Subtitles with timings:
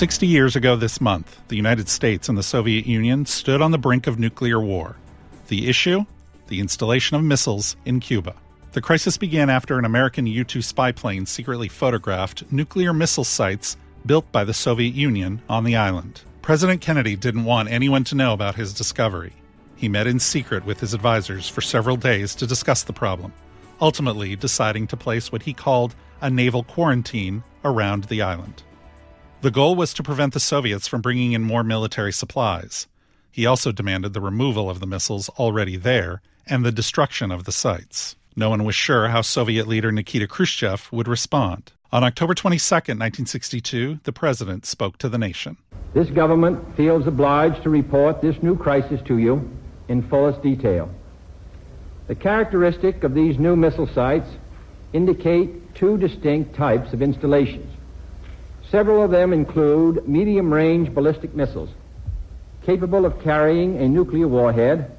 [0.00, 3.76] 60 years ago this month, the United States and the Soviet Union stood on the
[3.76, 4.96] brink of nuclear war.
[5.48, 6.06] The issue?
[6.46, 8.34] The installation of missiles in Cuba.
[8.72, 13.76] The crisis began after an American U 2 spy plane secretly photographed nuclear missile sites
[14.06, 16.22] built by the Soviet Union on the island.
[16.40, 19.34] President Kennedy didn't want anyone to know about his discovery.
[19.76, 23.34] He met in secret with his advisors for several days to discuss the problem,
[23.82, 28.62] ultimately deciding to place what he called a naval quarantine around the island.
[29.42, 32.86] The goal was to prevent the Soviets from bringing in more military supplies.
[33.30, 37.52] He also demanded the removal of the missiles already there and the destruction of the
[37.52, 38.16] sites.
[38.36, 41.72] No one was sure how Soviet leader Nikita Khrushchev would respond.
[41.90, 45.56] On October 22, 1962, the president spoke to the nation.
[45.94, 49.50] This government feels obliged to report this new crisis to you
[49.88, 50.90] in fullest detail.
[52.08, 54.28] The characteristic of these new missile sites
[54.92, 57.74] indicate two distinct types of installations.
[58.70, 61.70] Several of them include medium range ballistic missiles
[62.64, 64.90] capable of carrying a nuclear warhead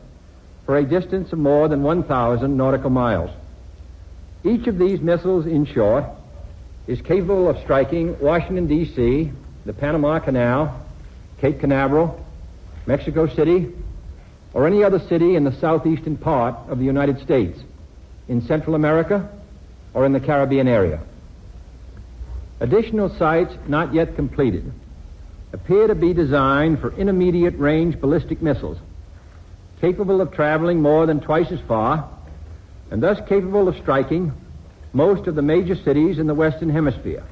[0.65, 3.29] for a distance of more than 1,000 nautical miles.
[4.43, 6.03] Each of these missiles, in short,
[6.87, 9.31] is capable of striking Washington, D.C.,
[9.65, 10.85] the Panama Canal,
[11.39, 12.25] Cape Canaveral,
[12.87, 13.71] Mexico City,
[14.53, 17.59] or any other city in the southeastern part of the United States,
[18.27, 19.29] in Central America,
[19.93, 20.99] or in the Caribbean area.
[22.61, 24.71] Additional sites not yet completed
[25.51, 28.77] appear to be designed for intermediate range ballistic missiles,
[29.81, 32.07] capable of traveling more than twice as far,
[32.91, 34.31] and thus capable of striking
[34.93, 37.23] most of the major cities in the Western Hemisphere,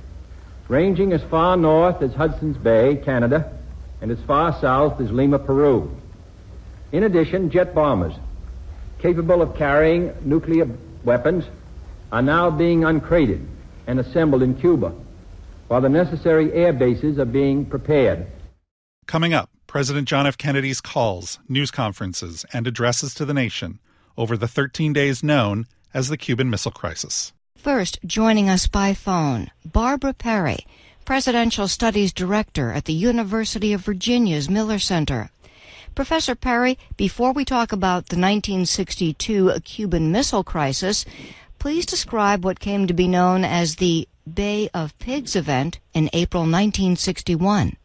[0.67, 3.53] ranging as far north as Hudson's Bay, Canada,
[4.01, 5.95] and as far south as Lima, Peru.
[6.91, 8.15] In addition, jet bombers,
[8.97, 10.67] capable of carrying nuclear
[11.03, 11.45] weapons,
[12.11, 13.45] are now being uncrated
[13.85, 14.91] and assembled in Cuba
[15.69, 18.27] while the necessary air bases are being prepared.
[19.07, 20.37] Coming up, President John F.
[20.37, 23.79] Kennedy's calls, news conferences, and addresses to the nation
[24.17, 27.33] over the 13 days known as the Cuban Missile Crisis.
[27.55, 30.65] First, joining us by phone, Barbara Perry,
[31.05, 35.29] Presidential Studies Director at the University of Virginia's Miller Center.
[35.93, 41.05] Professor Perry, before we talk about the 1962 Cuban Missile Crisis,
[41.59, 46.43] please describe what came to be known as the Bay of Pigs event in April
[46.43, 47.77] 1961?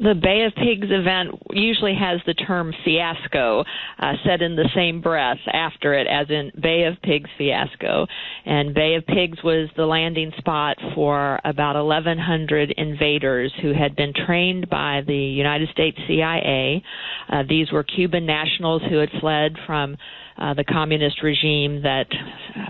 [0.00, 3.64] The Bay of Pigs event usually has the term fiasco
[3.98, 8.06] uh, said in the same breath after it, as in Bay of Pigs fiasco.
[8.44, 14.12] And Bay of Pigs was the landing spot for about 1,100 invaders who had been
[14.26, 16.82] trained by the United States CIA.
[17.28, 19.96] Uh, these were Cuban nationals who had fled from
[20.38, 22.06] uh, the communist regime that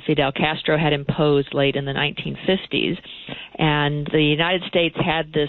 [0.06, 2.98] Fidel Castro had imposed late in the 1950s.
[3.56, 5.48] And the United States had this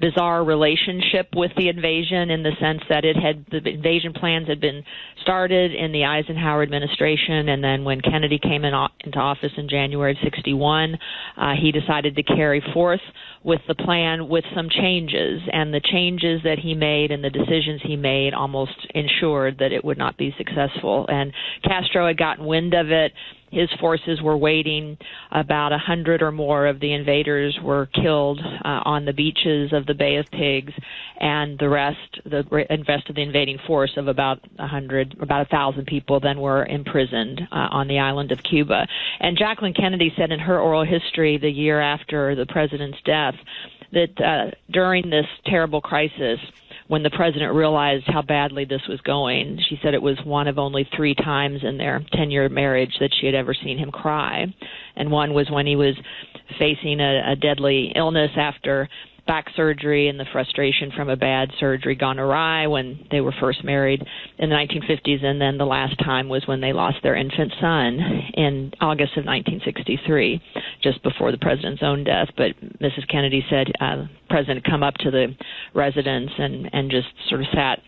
[0.00, 4.60] bizarre relationship with the invasion in the sense that it had the invasion plans had
[4.60, 4.82] been
[5.22, 10.12] started in the Eisenhower administration, and then when Kennedy came in, into office in January
[10.12, 10.98] of '61,
[11.36, 13.00] uh, he decided to carry forth
[13.44, 17.80] with the plan with some changes, and the changes that he made and the decisions
[17.84, 21.06] he made almost ensured that it would not be successful.
[21.08, 21.32] And
[21.62, 23.12] Castro had gotten wind of it
[23.54, 24.98] his forces were waiting.
[25.30, 29.86] About a hundred or more of the invaders were killed uh, on the beaches of
[29.86, 30.72] the Bay of Pigs,
[31.20, 32.44] and the rest, the
[32.88, 36.66] rest of the invading force of about a hundred, about a thousand people, then were
[36.66, 38.86] imprisoned uh, on the island of Cuba.
[39.20, 43.33] And Jacqueline Kennedy said in her oral history the year after the president's death
[43.92, 46.38] that uh, during this terrible crisis
[46.86, 49.58] when the president realized how badly this was going.
[49.68, 53.10] She said it was one of only three times in their 10 year marriage that
[53.18, 54.54] she had ever seen him cry.
[54.96, 55.94] And one was when he was
[56.58, 58.88] facing a, a deadly illness after
[59.26, 63.64] back surgery and the frustration from a bad surgery gone awry when they were first
[63.64, 64.02] married
[64.38, 67.98] in the 1950s, and then the last time was when they lost their infant son
[68.34, 70.40] in August of 1963,
[70.82, 72.28] just before the president's own death.
[72.36, 72.50] But
[72.80, 73.08] Mrs.
[73.10, 75.34] Kennedy said uh, president come up to the
[75.74, 77.80] residence and and just sort of sat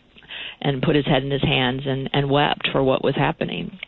[0.60, 3.78] and put his head in his hands and and wept for what was happening.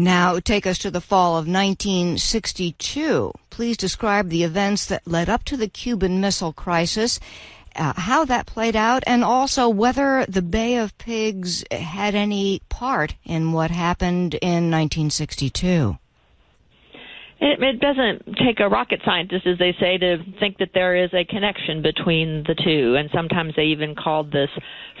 [0.00, 3.32] Now, take us to the fall of 1962.
[3.50, 7.18] Please describe the events that led up to the Cuban Missile Crisis,
[7.74, 13.16] uh, how that played out, and also whether the Bay of Pigs had any part
[13.24, 15.98] in what happened in 1962.
[17.40, 21.10] It, it, doesn't take a rocket scientist, as they say, to think that there is
[21.14, 22.96] a connection between the two.
[22.96, 24.50] And sometimes they even called this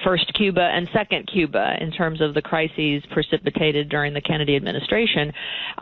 [0.04, 5.32] first Cuba and second Cuba in terms of the crises precipitated during the Kennedy administration,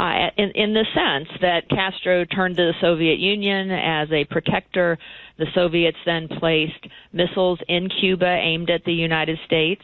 [0.00, 4.97] uh, in, in the sense that Castro turned to the Soviet Union as a protector.
[5.38, 9.82] The Soviets then placed missiles in Cuba aimed at the United States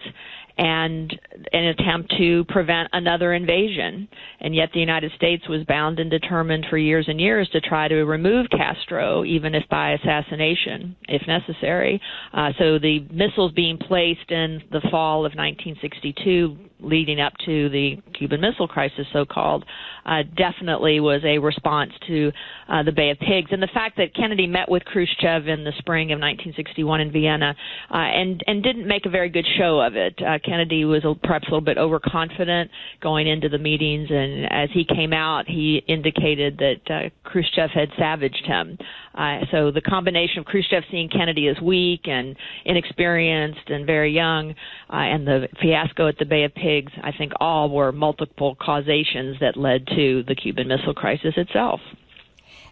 [0.58, 1.18] and
[1.52, 4.08] an attempt to prevent another invasion.
[4.40, 7.88] And yet the United States was bound and determined for years and years to try
[7.88, 12.00] to remove Castro, even if by assassination, if necessary.
[12.32, 17.96] Uh, so the missiles being placed in the fall of 1962 leading up to the
[18.18, 19.64] Cuban Missile Crisis, so called,
[20.04, 22.32] uh, definitely was a response to
[22.68, 23.50] uh, the Bay of Pigs.
[23.52, 27.54] And the fact that Kennedy met with Khrushchev in the spring of 1961 in Vienna
[27.90, 30.18] uh, and, and didn't make a very good show of it.
[30.20, 32.70] Uh, Kennedy was a, perhaps a little bit overconfident
[33.00, 37.88] going into the meetings, and as he came out, he indicated that uh, Khrushchev had
[37.98, 38.78] savaged him.
[39.14, 42.34] Uh, so the combination of Khrushchev seeing Kennedy as weak and
[42.64, 44.54] inexperienced and very young,
[44.88, 49.36] and the fiasco at the Bay of Pigs pigs, I think all were multiple causations
[49.40, 51.80] that led to the Cuban Missile Crisis itself.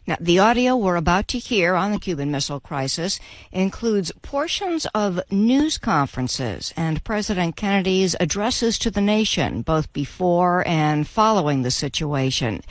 [0.06, 3.20] Now, the audio we're about to hear on the Cuban Missile Crisis
[3.52, 11.06] includes portions of news conferences and President Kennedy's addresses to the nation, both before and
[11.06, 12.62] following the situation.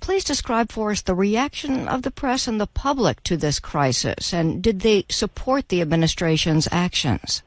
[0.00, 4.34] Please describe for us the reaction of the press and the public to this crisis,
[4.34, 7.42] and did they support the administration's actions?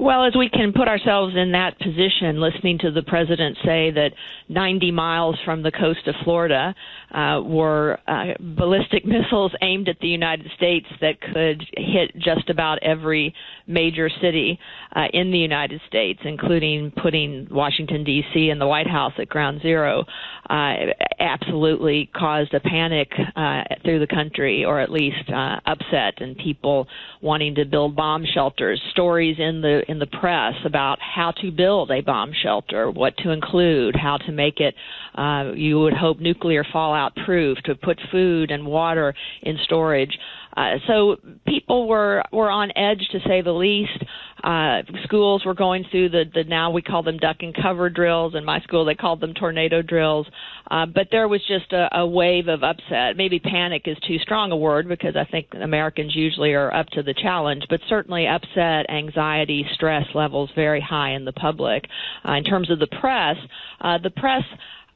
[0.00, 4.12] Well, as we can put ourselves in that position, listening to the president say that
[4.48, 6.72] 90 miles from the coast of Florida
[7.10, 12.78] uh, were uh, ballistic missiles aimed at the United States that could hit just about
[12.80, 13.34] every
[13.66, 14.60] major city
[14.94, 18.50] uh, in the United States, including putting Washington, D.C.
[18.50, 20.04] and the White House at ground zero,
[20.48, 20.74] uh,
[21.18, 26.86] absolutely caused a panic uh, through the country, or at least uh, upset, and people
[27.20, 28.80] wanting to build bomb shelters.
[28.92, 33.30] Stories in the in the press about how to build a bomb shelter, what to
[33.30, 34.74] include, how to make it.
[35.14, 40.16] Uh, you would hope nuclear fallout proof, to put food and water in storage.
[40.58, 41.16] Uh, so
[41.46, 44.04] people were were on edge to say the least.
[44.42, 48.34] Uh, schools were going through the, the now we call them duck and cover drills.
[48.34, 50.26] In my school, they called them tornado drills.
[50.68, 53.16] Uh, but there was just a, a wave of upset.
[53.16, 57.04] Maybe panic is too strong a word because I think Americans usually are up to
[57.04, 57.64] the challenge.
[57.70, 61.84] But certainly upset, anxiety, stress levels very high in the public.
[62.28, 63.36] Uh, in terms of the press,
[63.80, 64.42] uh, the press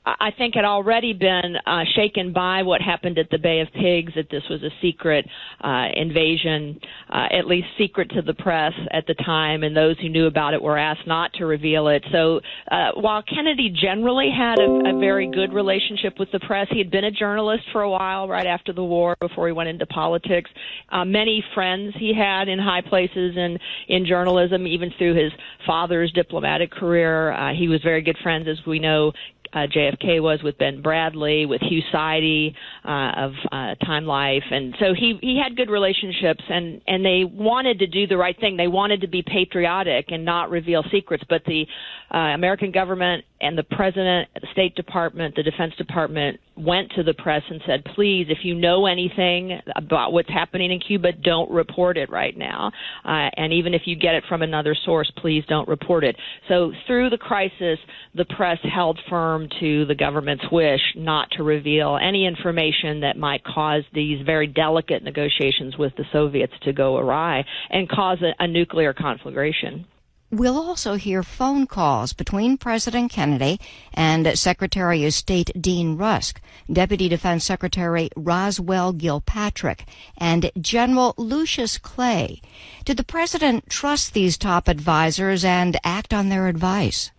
[0.04, 4.12] I think had already been uh, shaken by what happened at the Bay of Pigs,
[4.16, 5.25] that this was a secret
[5.60, 10.08] uh, invasion, uh, at least secret to the press at the time, and those who
[10.08, 12.04] knew about it were asked not to reveal it.
[12.10, 12.40] So
[12.70, 16.90] uh, while Kennedy generally had a, a very good relationship with the press, he had
[16.90, 20.50] been a journalist for a while right after the war before he went into politics.
[20.90, 23.56] Uh, many friends he had in high places in,
[23.88, 25.32] in journalism, even through his
[25.64, 27.32] father's diplomatic career.
[27.32, 29.12] Uh, he was very good friends, as we know,
[29.52, 32.54] uh, JFK was with Ben Bradlee, with Hugh Sidey
[32.84, 37.25] uh, of uh, Time Life, and so he he had good relationships, and and they
[37.25, 38.56] wanted to do the right thing.
[38.56, 41.66] They wanted to be patriotic and not reveal secrets, but the
[42.12, 47.15] uh, American government and the president, the State Department, the Defense Department went to the
[47.15, 51.97] press and said, please, if you know anything about what's happening in Cuba, don't report
[51.97, 52.71] it right now.
[53.05, 56.15] Uh, and even if you get it from another source, please don't report it.
[56.49, 57.79] So through the crisis,
[58.15, 63.43] the press held firm to the government's wish not to reveal any information that might
[63.44, 68.46] cause these very delicate negotiations with the Soviets to go awry and cause a, a
[68.46, 69.87] nuclear conflagration.
[70.34, 73.60] We'll also hear phone calls between President Kennedy
[73.93, 76.41] and Secretary of State Dean Rusk,
[76.72, 79.81] Deputy Defense Secretary Roswell Gilpatric,
[80.17, 82.41] and General Lucius Clay.
[82.86, 87.10] Did the President trust these top advisors and act on their advice?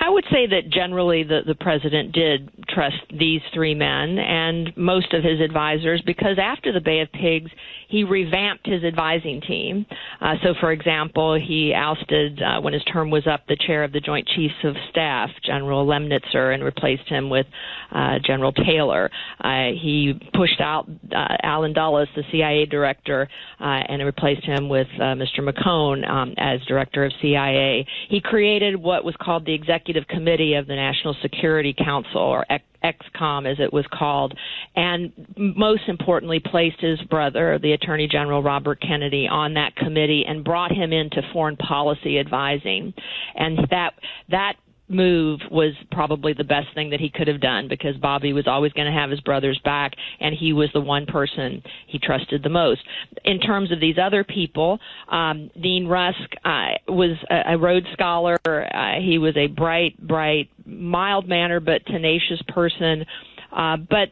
[0.00, 5.12] I would say that generally the, the president did trust these three men and most
[5.12, 7.50] of his advisors because after the Bay of Pigs,
[7.88, 9.86] he revamped his advising team.
[10.20, 13.92] Uh, so, for example, he ousted, uh, when his term was up, the chair of
[13.92, 17.46] the Joint Chiefs of Staff, General Lemnitzer, and replaced him with
[17.90, 19.10] uh, General Taylor.
[19.42, 23.26] Uh, he pushed out uh, Allen Dulles, the CIA director,
[23.58, 25.40] uh, and replaced him with Mr.
[25.40, 27.86] McCone um, as director of CIA.
[28.10, 32.44] He created what was called the Executive Committee of the National Security Council, or
[32.84, 34.34] ExComm as it was called,
[34.76, 40.44] and most importantly, placed his brother, the Attorney General Robert Kennedy, on that committee and
[40.44, 42.92] brought him into foreign policy advising.
[43.34, 43.94] And that
[44.30, 44.54] that
[44.88, 48.72] move was probably the best thing that he could have done because Bobby was always
[48.72, 52.48] going to have his brother's back, and he was the one person he trusted the
[52.48, 52.80] most.
[53.24, 58.38] In terms of these other people, um, Dean Rusk uh, was a, a Rhodes Scholar.
[58.46, 63.04] Uh, he was a bright, bright, mild mannered but tenacious person.
[63.52, 64.10] Uh, but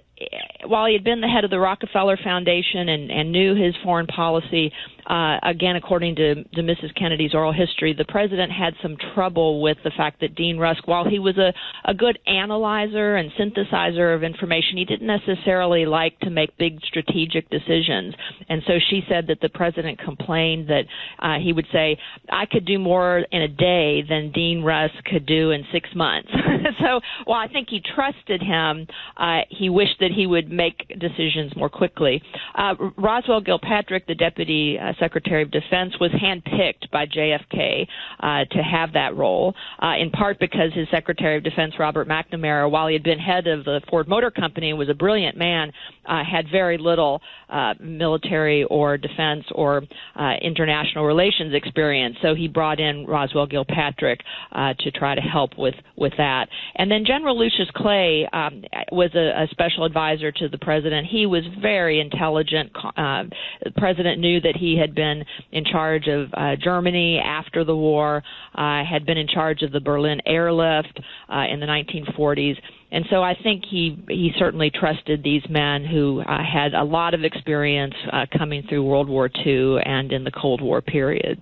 [0.67, 4.07] while he had been the head of the Rockefeller Foundation and, and knew his foreign
[4.07, 4.73] policy,
[5.09, 6.95] uh, again, according to, to Mrs.
[6.99, 11.09] Kennedy's oral history, the president had some trouble with the fact that Dean Rusk, while
[11.09, 11.53] he was a,
[11.89, 17.49] a good analyzer and synthesizer of information, he didn't necessarily like to make big strategic
[17.51, 18.15] decisions.
[18.49, 20.85] And so she said that the president complained that
[21.21, 25.27] uh, he would say, I could do more in a day than Dean Rusk could
[25.27, 26.31] do in six months.
[26.81, 31.55] so while I think he trusted him, uh, he wished that he would make decisions
[31.57, 32.23] more quickly.
[32.55, 37.87] Uh, Roswell Gilpatric, the deputy uh, Secretary of Defense, was handpicked by JFK
[38.21, 42.71] uh, to have that role, uh, in part because his Secretary of Defense, Robert McNamara,
[42.71, 45.73] while he had been head of the Ford Motor Company was a brilliant man,
[46.07, 49.83] uh, had very little uh, military or defense or
[50.17, 52.17] uh, international relations experience.
[52.23, 54.19] So he brought in Roswell Gilpatric
[54.53, 56.49] uh, to try to help with, with that.
[56.75, 61.07] And then General Lucius Clay um, was a, a special advisor to the president.
[61.11, 62.71] He was very intelligent.
[62.75, 63.25] Uh,
[63.65, 68.23] the president knew that he had been in charge of uh, Germany after the war,
[68.55, 72.57] uh, had been in charge of the Berlin airlift uh, in the 1940s.
[72.93, 77.15] And so I think he he certainly trusted these men who uh, had a lot
[77.15, 81.41] of experience uh, coming through World War II and in the Cold War period.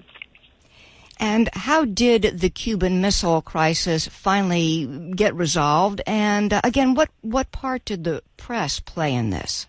[1.20, 6.00] And how did the Cuban Missile Crisis finally get resolved?
[6.06, 9.66] And uh, again, what what part did the press play in this?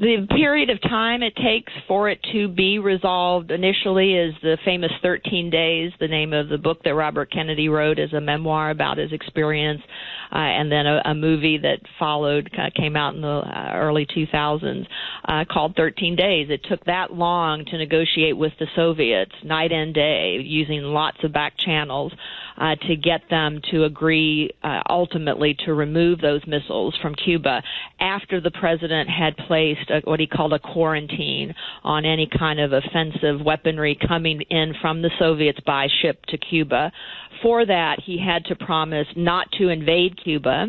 [0.00, 4.90] The period of time it takes for it to be resolved initially is the famous
[5.02, 8.96] 13 days, the name of the book that Robert Kennedy wrote as a memoir about
[8.96, 9.82] his experience,
[10.32, 14.06] uh, and then a, a movie that followed uh, came out in the uh, early
[14.06, 14.86] 2000s
[15.26, 16.48] uh, called 13 Days.
[16.48, 21.34] It took that long to negotiate with the Soviets, night and day, using lots of
[21.34, 22.12] back channels
[22.60, 27.62] uh, to get them to agree uh, ultimately to remove those missiles from Cuba
[27.98, 32.72] after the president had placed a, what he called a quarantine on any kind of
[32.72, 36.92] offensive weaponry coming in from the Soviets by ship to Cuba.
[37.42, 40.66] For that, he had to promise not to invade Cuba.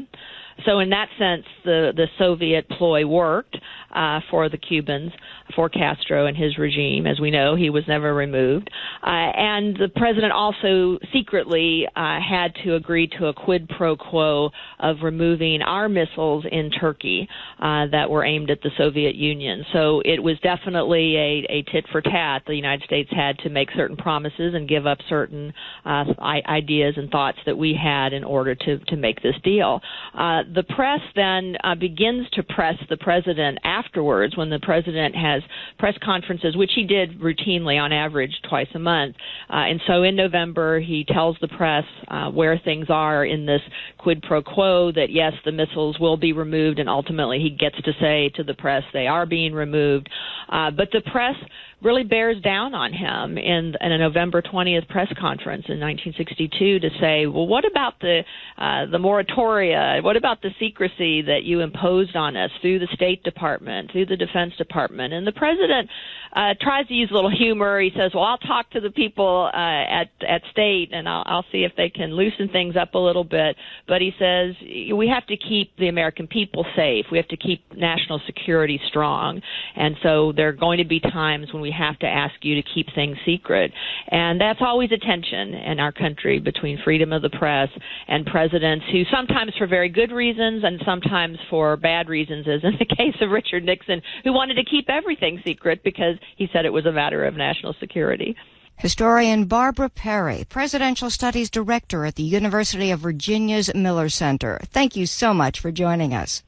[0.65, 3.57] So in that sense, the the Soviet ploy worked
[3.93, 5.11] uh, for the Cubans
[5.55, 7.05] for Castro and his regime.
[7.05, 8.69] As we know, he was never removed.
[9.03, 14.49] Uh, and the president also secretly uh, had to agree to a quid pro quo
[14.79, 17.27] of removing our missiles in Turkey
[17.59, 19.65] uh, that were aimed at the Soviet Union.
[19.73, 22.43] So it was definitely a, a tit for tat.
[22.47, 25.53] The United States had to make certain promises and give up certain
[25.85, 29.81] uh, ideas and thoughts that we had in order to, to make this deal.
[30.13, 35.41] Uh, the press then begins to press the president afterwards when the president has
[35.79, 39.15] press conferences, which he did routinely on average twice a month.
[39.49, 43.61] Uh, and so in November, he tells the press uh, where things are in this
[43.97, 47.91] quid pro quo that yes, the missiles will be removed, and ultimately he gets to
[47.99, 50.09] say to the press they are being removed.
[50.49, 51.35] Uh, but the press
[51.81, 56.89] really bears down on him in, in a November 20th press conference in 1962 to
[56.99, 58.21] say, well, what about the
[58.57, 60.03] uh, the moratoria?
[60.03, 64.17] What about the secrecy that you imposed on us through the State Department, through the
[64.17, 65.13] Defense Department?
[65.13, 65.89] And the president
[66.33, 67.79] uh, tries to use a little humor.
[67.79, 71.45] He says, well, I'll talk to the people uh, at at State and I'll, I'll
[71.51, 73.55] see if they can loosen things up a little bit.
[73.87, 74.55] But he says
[74.95, 77.05] we have to keep the American people safe.
[77.11, 79.41] We have to keep national security strong.
[79.75, 82.61] And so there are going to be times when we have to ask you to
[82.61, 83.71] keep things secret.
[84.09, 87.69] And that's always a tension in our country between freedom of the press
[88.07, 92.77] and presidents who sometimes for very good reasons and sometimes for bad reasons, as in
[92.79, 96.73] the case of Richard Nixon, who wanted to keep everything secret because he said it
[96.73, 98.35] was a matter of national security.
[98.77, 104.59] Historian Barbara Perry, Presidential Studies Director at the University of Virginia's Miller Center.
[104.65, 106.41] Thank you so much for joining us.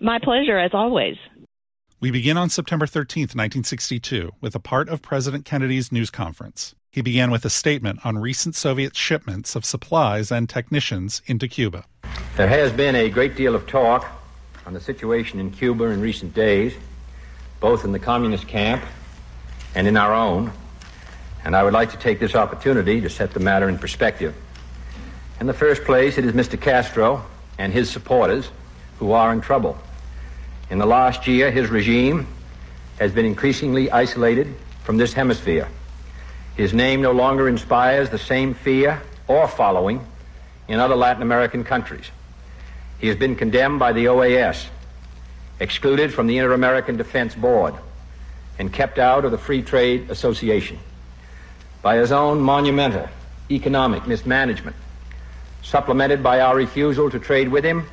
[0.00, 1.16] My pleasure, as always.
[1.98, 6.74] We begin on September 13, 1962, with a part of President Kennedy's news conference.
[6.90, 11.86] He began with a statement on recent Soviet shipments of supplies and technicians into Cuba.
[12.36, 14.06] There has been a great deal of talk
[14.66, 16.74] on the situation in Cuba in recent days,
[17.60, 18.84] both in the communist camp
[19.74, 20.52] and in our own,
[21.46, 24.34] and I would like to take this opportunity to set the matter in perspective.
[25.40, 26.60] In the first place, it is Mr.
[26.60, 27.24] Castro
[27.56, 28.50] and his supporters
[28.98, 29.78] who are in trouble.
[30.70, 32.26] In the last year, his regime
[32.98, 35.68] has been increasingly isolated from this hemisphere.
[36.56, 40.04] His name no longer inspires the same fear or following
[40.68, 42.10] in other Latin American countries.
[42.98, 44.66] He has been condemned by the OAS,
[45.60, 47.74] excluded from the Inter American Defense Board,
[48.58, 50.78] and kept out of the Free Trade Association.
[51.82, 53.08] By his own monumental
[53.50, 54.74] economic mismanagement,
[55.62, 57.86] supplemented by our refusal to trade with him,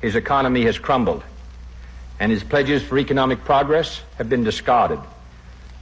[0.00, 1.24] his economy has crumbled,
[2.18, 5.00] and his pledges for economic progress have been discarded,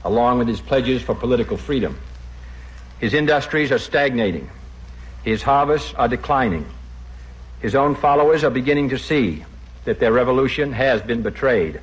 [0.03, 1.97] along with his pledges for political freedom.
[2.99, 4.49] His industries are stagnating.
[5.23, 6.65] His harvests are declining.
[7.61, 9.45] His own followers are beginning to see
[9.85, 11.79] that their revolution has been betrayed.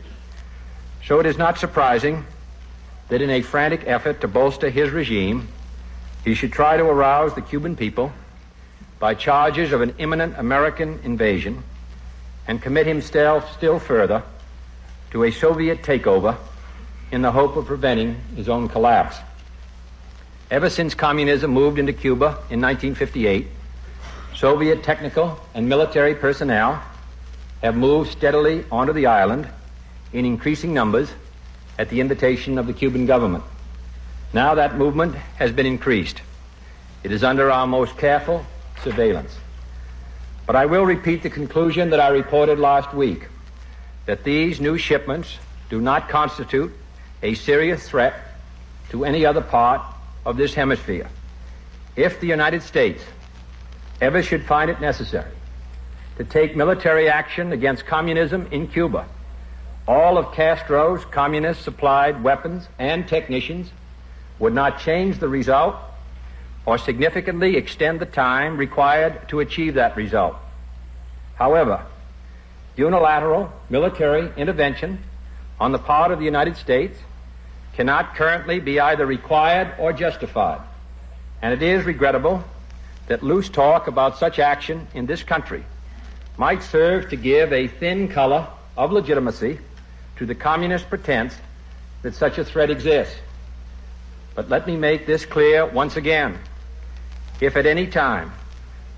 [1.04, 2.24] So it is not surprising
[3.08, 5.48] that in a frantic effort to bolster his regime,
[6.24, 8.12] he should try to arouse the Cuban people
[8.98, 11.64] by charges of an imminent American invasion
[12.46, 14.22] and commit himself still further
[15.12, 16.36] to a Soviet takeover
[17.10, 19.16] in the hope of preventing his own collapse.
[20.50, 23.46] Ever since communism moved into Cuba in 1958,
[24.34, 26.82] Soviet technical and military personnel
[27.62, 29.48] have moved steadily onto the island
[30.12, 31.10] in increasing numbers
[31.78, 33.44] at the invitation of the Cuban government.
[34.32, 36.22] Now that movement has been increased.
[37.04, 38.44] It is under our most careful
[38.82, 39.36] surveillance.
[40.46, 43.28] But I will repeat the conclusion that I reported last week
[44.06, 45.38] that these new shipments
[45.70, 46.72] do not constitute
[47.22, 48.14] a serious threat
[48.90, 49.80] to any other part
[50.26, 51.08] of this hemisphere.
[51.96, 53.02] If the United States
[54.00, 55.30] ever should find it necessary
[56.18, 59.06] to take military action against communism in Cuba,
[59.86, 63.70] all of Castro's communist supplied weapons and technicians
[64.38, 65.76] would not change the result
[66.64, 70.36] or significantly extend the time required to achieve that result.
[71.34, 71.84] However,
[72.76, 74.98] unilateral military intervention
[75.60, 76.98] on the part of the United States
[77.74, 80.60] cannot currently be either required or justified.
[81.40, 82.44] And it is regrettable
[83.06, 85.64] that loose talk about such action in this country
[86.36, 89.58] might serve to give a thin color of legitimacy
[90.16, 91.34] to the communist pretense
[92.02, 93.16] that such a threat exists.
[94.34, 96.38] But let me make this clear once again.
[97.40, 98.32] If at any time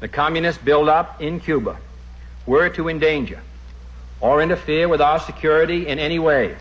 [0.01, 1.79] the communist buildup in Cuba
[2.47, 3.41] were to endanger
[4.21, 6.57] or interfere with our security in any way,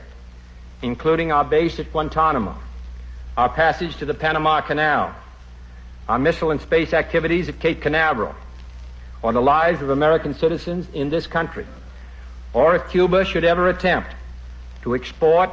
[0.82, 2.56] including our base at Guantanamo,
[3.38, 5.14] our passage to the Panama Canal,
[6.08, 8.36] our missile and space activities at Cape Canaveral,
[9.22, 11.66] or the lives of American citizens in this country,
[12.54, 14.10] or if Cuba should ever attempt
[14.82, 15.50] to export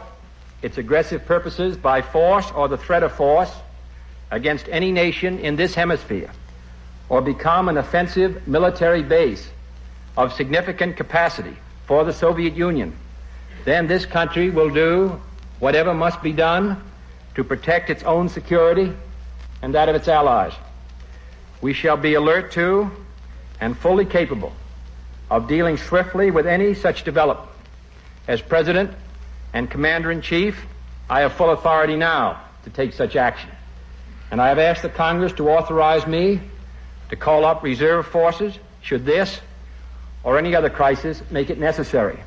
[0.62, 3.52] its aggressive purposes by force or the threat of force
[4.30, 6.30] against any nation in this hemisphere,
[7.08, 9.48] or become an offensive military base
[10.16, 11.56] of significant capacity
[11.90, 12.96] for the Soviet Union,
[13.64, 15.20] then this country will do
[15.58, 16.80] whatever must be done
[17.34, 18.92] to protect its own security
[19.60, 20.52] and that of its allies.
[21.60, 22.88] We shall be alert to
[23.60, 24.52] and fully capable
[25.32, 27.50] of dealing swiftly with any such development.
[28.28, 28.92] As President
[29.52, 30.64] and Commander in Chief,
[31.08, 33.50] I have full authority now to take such action.
[34.30, 36.40] And I have asked the Congress to authorize me
[37.08, 39.40] to call up reserve forces should this
[40.24, 42.18] or any other crisis make it necessary.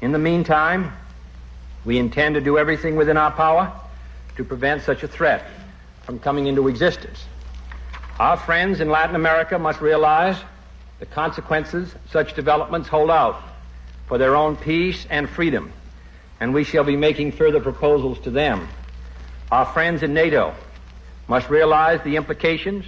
[0.00, 0.92] In the meantime,
[1.84, 3.72] we intend to do everything within our power
[4.36, 5.44] to prevent such a threat
[6.02, 7.24] from coming into existence.
[8.18, 10.36] Our friends in Latin America must realize
[11.00, 13.42] the consequences such developments hold out
[14.06, 15.72] for their own peace and freedom,
[16.40, 18.68] and we shall be making further proposals to them.
[19.50, 20.54] Our friends in NATO
[21.28, 22.84] must realize the implications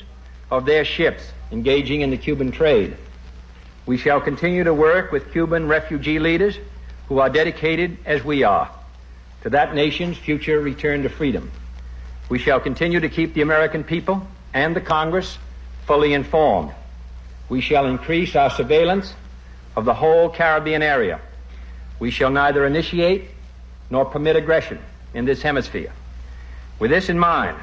[0.51, 2.97] of their ships engaging in the Cuban trade.
[3.87, 6.59] We shall continue to work with Cuban refugee leaders
[7.09, 8.70] who are dedicated, as we are,
[9.42, 11.51] to that nation's future return to freedom.
[12.31, 15.37] We shall continue to keep the American people and the Congress
[15.87, 16.73] fully informed.
[17.51, 19.12] We shall increase our surveillance
[19.77, 21.20] of the whole Caribbean area.
[21.99, 23.29] We shall neither initiate
[23.90, 24.79] nor permit aggression
[25.12, 25.92] in this hemisphere.
[26.79, 27.59] With this in mind,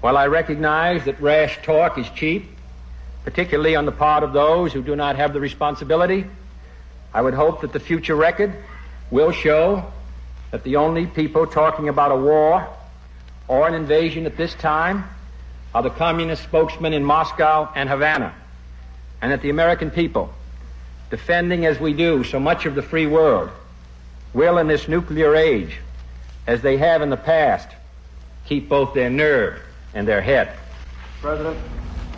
[0.00, 2.55] while I recognize that rash talk is cheap,
[3.26, 6.24] particularly on the part of those who do not have the responsibility,
[7.12, 8.54] I would hope that the future record
[9.10, 9.84] will show
[10.52, 12.68] that the only people talking about a war
[13.48, 15.04] or an invasion at this time
[15.74, 18.32] are the communist spokesmen in Moscow and Havana,
[19.20, 20.32] and that the American people,
[21.10, 23.50] defending as we do so much of the free world,
[24.34, 25.80] will in this nuclear age,
[26.46, 27.68] as they have in the past,
[28.46, 29.60] keep both their nerve
[29.94, 30.56] and their head.
[31.20, 31.58] President,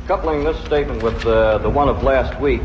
[0.09, 2.63] coupling this statement with uh, the one of last week,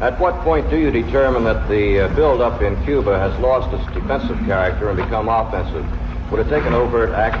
[0.00, 3.84] at what point do you determine that the uh, buildup in Cuba has lost its
[3.92, 5.86] defensive character and become offensive?
[6.32, 7.36] Would it take an overt act?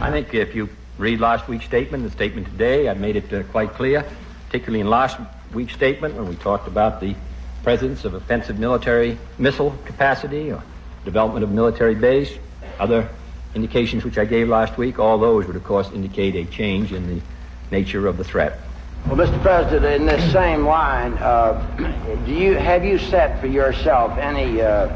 [0.00, 3.42] I think if you read last week's statement, the statement today, I made it uh,
[3.42, 4.06] quite clear.
[4.46, 5.18] particularly in last
[5.52, 7.16] week's statement when we talked about the
[7.64, 10.62] presence of offensive military missile capacity or
[11.04, 12.32] development of military base,
[12.78, 13.08] other
[13.56, 17.08] indications which I gave last week, all those would, of course, indicate a change in
[17.08, 17.20] the
[17.70, 18.58] nature of the threat.
[19.06, 19.40] Well, Mr.
[19.40, 21.60] President, in this same line, uh,
[22.26, 24.88] do you have you set for yourself any uh,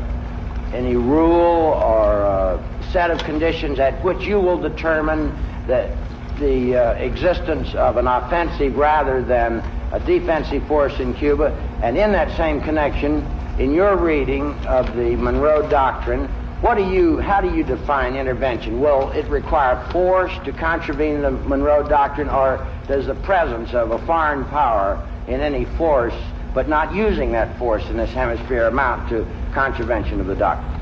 [0.73, 5.33] any rule or uh, set of conditions at which you will determine
[5.67, 5.97] that
[6.41, 9.59] the uh, existence of an offensive rather than
[9.93, 11.53] a defensive force in Cuba?
[11.83, 13.25] And in that same connection,
[13.59, 16.29] in your reading of the Monroe Doctrine,
[16.61, 18.81] what do you, how do you define intervention?
[18.81, 23.99] Will it require force to contravene the Monroe Doctrine, or does the presence of a
[24.07, 26.15] foreign power in any force,
[26.53, 30.81] but not using that force in this hemisphere, amount to contravention of the doctrine?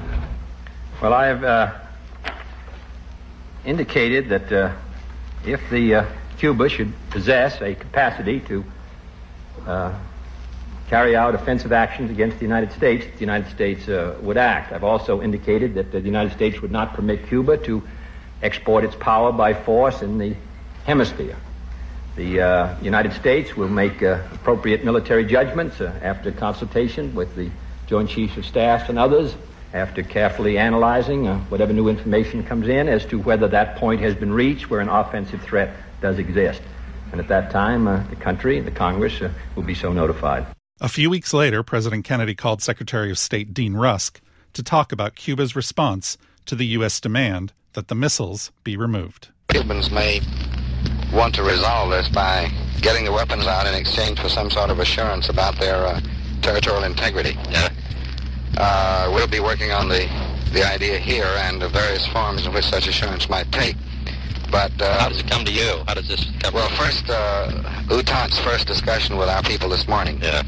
[1.01, 1.75] Well, I have uh,
[3.65, 4.75] indicated that uh,
[5.47, 6.07] if the uh,
[6.39, 8.65] Cuba should possess a capacity to
[9.65, 9.99] uh,
[10.89, 14.73] carry out offensive actions against the United States, the United States uh, would act.
[14.73, 17.83] I've also indicated that the United States would not permit Cuba to
[18.43, 20.35] export its power by force in the
[20.85, 21.37] hemisphere.
[22.17, 27.51] The uh, United States will make uh, appropriate military judgments uh, after consultation with the
[27.87, 29.35] Joint Chiefs of Staff and others,
[29.75, 34.15] after carefully analyzing uh, whatever new information comes in as to whether that point has
[34.15, 36.63] been reached where an offensive threat does exist.
[37.13, 39.21] And at that time, uh, the country, the Congress,
[39.55, 40.47] will be so notified.
[40.81, 44.21] A few weeks later, President Kennedy called Secretary of State Dean Rusk
[44.53, 47.01] to talk about Cuba's response to the U.S.
[47.01, 49.31] demand that the missiles be removed.
[49.49, 50.21] Cubans may
[51.13, 52.49] want to resolve this by
[52.81, 56.01] getting the weapons out in exchange for some sort of assurance about their uh,
[56.43, 57.37] territorial integrity.
[57.51, 57.71] Yeah.
[58.57, 60.09] Uh, we'll be working on the,
[60.53, 63.75] the idea here and the various forms in which such assurance might take.
[64.51, 65.83] But uh, how does it come to you?
[65.87, 66.55] How does this come?
[66.55, 67.51] Well, first, uh,
[68.45, 70.19] first discussion with our people this morning.
[70.23, 70.43] Yeah.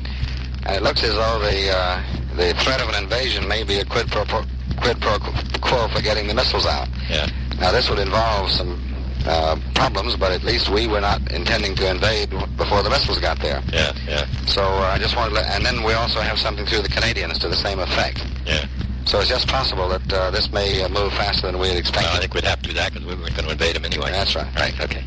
[0.67, 2.03] And it looks as though the uh,
[2.37, 4.43] the threat of an invasion may be a quid pro, pro
[4.81, 5.19] quid pro
[5.61, 6.89] quo for getting the missiles out.
[7.09, 7.27] Yeah.
[7.61, 8.81] Now this would involve some
[9.27, 13.39] uh, problems, but at least we were not intending to invade before the missiles got
[13.41, 13.63] there.
[13.73, 14.27] Yeah, yeah.
[14.47, 16.89] So uh, I just wanted to, let, and then we also have something through the
[16.89, 18.25] Canadians to the same effect.
[18.47, 18.67] Yeah.
[19.11, 22.07] So it's just possible that uh, this may uh, move faster than we had expected.
[22.07, 23.85] Well, I think we'd have to do that because we weren't going to invade them
[23.85, 24.13] anyway.
[24.13, 24.55] That's right.
[24.55, 24.81] Right.
[24.81, 25.03] Okay.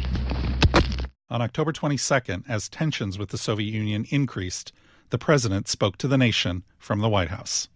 [1.29, 4.73] On October 22nd, as tensions with the Soviet Union increased,
[5.09, 7.69] the president spoke to the nation from the White House.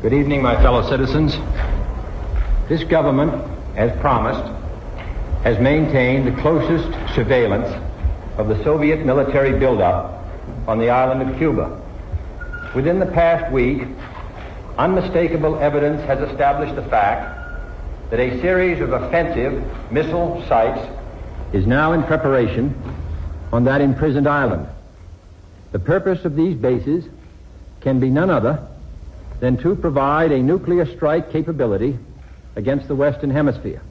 [0.00, 1.32] Good evening, my fellow citizens.
[2.66, 3.34] This government,
[3.76, 4.50] as promised,
[5.42, 7.68] has maintained the closest surveillance
[8.38, 10.24] of the Soviet military buildup
[10.66, 11.78] on the island of Cuba.
[12.74, 13.82] Within the past week,
[14.78, 17.40] unmistakable evidence has established the fact
[18.10, 20.88] that a series of offensive missile sites
[21.52, 22.74] is now in preparation
[23.52, 24.66] on that imprisoned island.
[25.72, 27.04] The purpose of these bases
[27.80, 28.66] can be none other
[29.40, 31.98] than to provide a nuclear strike capability
[32.56, 33.82] against the Western Hemisphere.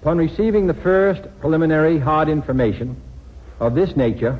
[0.00, 3.00] Upon receiving the first preliminary hard information
[3.60, 4.38] of this nature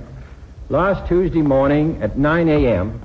[0.69, 3.01] last Tuesday morning at 9 a.m.,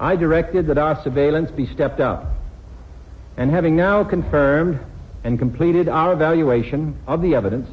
[0.00, 2.26] I directed that our surveillance be stepped up.
[3.36, 4.80] And having now confirmed
[5.24, 7.68] and completed our evaluation of the evidence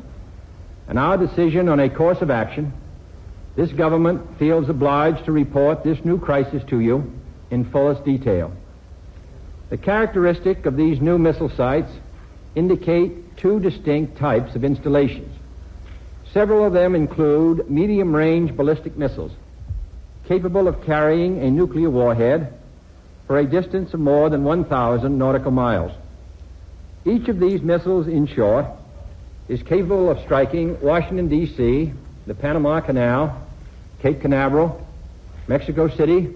[0.87, 2.73] and our decision on a course of action,
[3.55, 7.13] this government feels obliged to report this new crisis to you
[7.51, 8.51] in fullest detail.
[9.69, 11.91] The characteristic of these new missile sites
[12.53, 15.33] indicate two distinct types of installations.
[16.33, 19.31] Several of them include medium-range ballistic missiles
[20.27, 22.53] capable of carrying a nuclear warhead
[23.27, 25.91] for a distance of more than 1,000 nautical miles.
[27.05, 28.65] Each of these missiles, in short,
[29.47, 31.93] is capable of striking Washington, D.C.,
[32.25, 33.41] the Panama Canal,
[34.01, 34.85] Cape Canaveral,
[35.47, 36.33] Mexico City,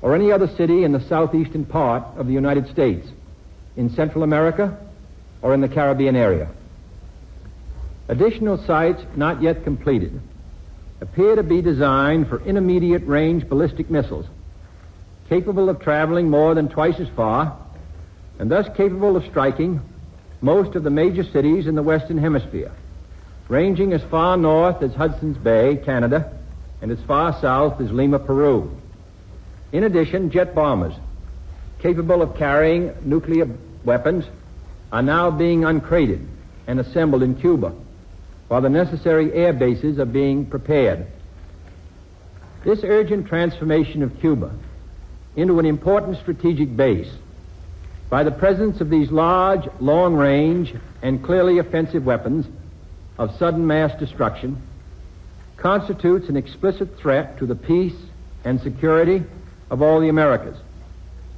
[0.00, 3.06] or any other city in the southeastern part of the United States,
[3.76, 4.78] in Central America,
[5.42, 6.48] or in the Caribbean area.
[8.08, 10.20] Additional sites not yet completed
[11.02, 14.24] appear to be designed for intermediate range ballistic missiles,
[15.28, 17.58] capable of traveling more than twice as far,
[18.38, 19.80] and thus capable of striking
[20.40, 22.70] most of the major cities in the Western Hemisphere,
[23.48, 26.32] ranging as far north as Hudson's Bay, Canada,
[26.80, 28.70] and as far south as Lima, Peru.
[29.72, 30.94] In addition, jet bombers,
[31.80, 33.48] capable of carrying nuclear
[33.84, 34.24] weapons,
[34.92, 36.24] are now being uncrated
[36.68, 37.74] and assembled in Cuba
[38.52, 41.06] while the necessary air bases are being prepared.
[42.66, 44.52] This urgent transformation of Cuba
[45.34, 47.10] into an important strategic base
[48.10, 52.44] by the presence of these large, long range, and clearly offensive weapons
[53.16, 54.60] of sudden mass destruction
[55.56, 57.96] constitutes an explicit threat to the peace
[58.44, 59.24] and security
[59.70, 60.58] of all the Americas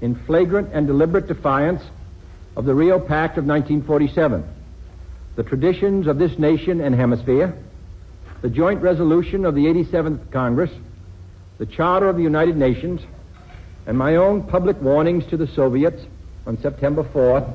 [0.00, 1.84] in flagrant and deliberate defiance
[2.56, 4.42] of the Rio Pact of 1947,
[5.36, 7.56] the traditions of this nation and hemisphere,
[8.42, 10.70] the joint resolution of the 87th Congress,
[11.58, 13.00] the Charter of the United Nations,
[13.86, 16.02] and my own public warnings to the Soviets
[16.46, 17.50] on September 4th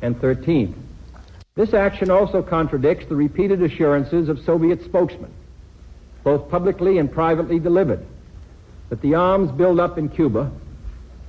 [0.00, 0.74] and 13th.
[1.54, 5.30] This action also contradicts the repeated assurances of Soviet spokesmen,
[6.24, 8.04] both publicly and privately delivered,
[8.88, 10.50] that the arms buildup in Cuba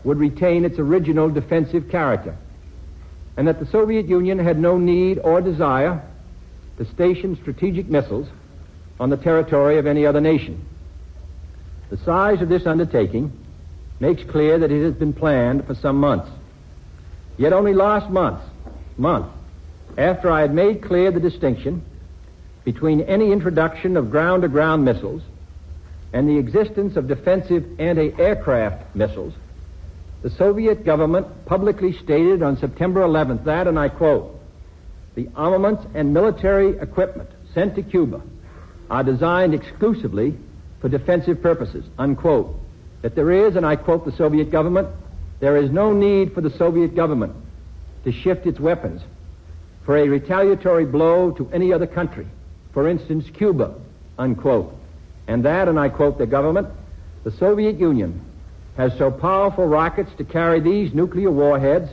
[0.04, 2.36] would retain its original defensive character,
[3.38, 6.02] and that the Soviet Union had no need or desire
[6.78, 8.28] to station strategic missiles
[9.00, 10.66] on the territory of any other nation.
[11.90, 13.32] The size of this undertaking
[14.00, 16.30] makes clear that it has been planned for some months.
[17.38, 18.42] Yet only last month,
[18.98, 19.28] month,
[19.98, 21.84] after I had made clear the distinction
[22.64, 25.22] between any introduction of ground-to-ground missiles
[26.14, 29.34] and the existence of defensive anti-aircraft missiles,
[30.24, 34.40] the Soviet government publicly stated on September 11th that, and I quote,
[35.16, 38.22] the armaments and military equipment sent to Cuba
[38.90, 40.36] are designed exclusively
[40.80, 42.56] for defensive purposes, unquote.
[43.02, 44.88] That there is, and I quote the Soviet government,
[45.42, 47.36] there is no need for the Soviet government
[48.06, 49.02] to shift its weapons
[49.86, 52.28] for a retaliatory blow to any other country,
[52.72, 53.76] for instance, Cuba,
[54.18, 54.74] unquote.
[55.28, 56.70] And that, and I quote the government,
[57.26, 58.22] the Soviet Union
[58.78, 61.90] has so powerful rockets to carry these nuclear warheads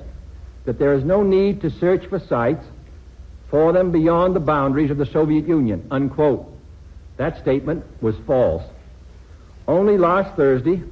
[0.64, 2.64] that there is no need to search for sites
[3.50, 6.46] for them beyond the boundaries of the Soviet Union, unquote.
[7.16, 8.62] That statement was false.
[9.66, 10.82] Only last Thursday,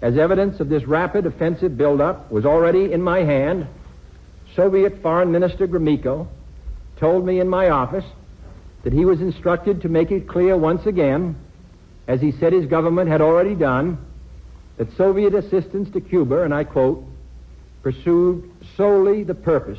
[0.00, 3.66] as evidence of this rapid offensive buildup was already in my hand,
[4.54, 6.28] Soviet Foreign Minister Gromyko
[6.96, 8.04] told me in my office
[8.84, 11.36] that he was instructed to make it clear once again,
[12.06, 13.98] as he said his government had already done,
[14.78, 17.04] that Soviet assistance to Cuba, and I quote,
[17.82, 19.78] pursued solely the purpose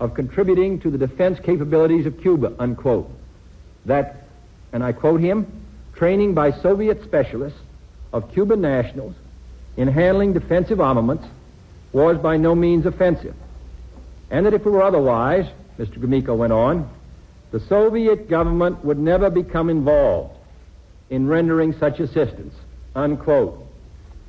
[0.00, 3.10] of contributing to the defense capabilities of Cuba, unquote.
[3.86, 4.26] That,
[4.72, 5.46] and I quote him,
[5.94, 7.58] training by Soviet specialists
[8.12, 9.14] of Cuban nationals
[9.76, 11.26] in handling defensive armaments
[11.92, 13.34] was by no means offensive.
[14.30, 15.46] And that if it were otherwise,
[15.78, 15.98] Mr.
[15.98, 16.88] Gromyko went on,
[17.50, 20.36] the Soviet government would never become involved
[21.10, 22.54] in rendering such assistance,
[22.96, 23.63] unquote.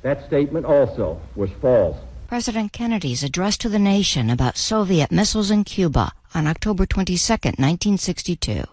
[0.02, 1.96] That statement also was false.
[2.28, 8.64] President Kennedy's address to the nation about Soviet missiles in Cuba on October 22, 1962.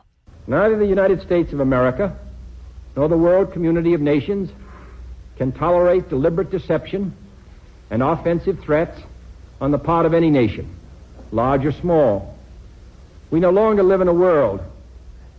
[0.47, 2.17] Neither the United States of America
[2.95, 4.49] nor the world community of nations
[5.38, 7.13] can tolerate deliberate deception
[7.89, 9.01] and offensive threats
[9.62, 10.69] on the part of any nation,
[11.31, 12.38] large or small.
[13.31, 14.62] We no longer live in a world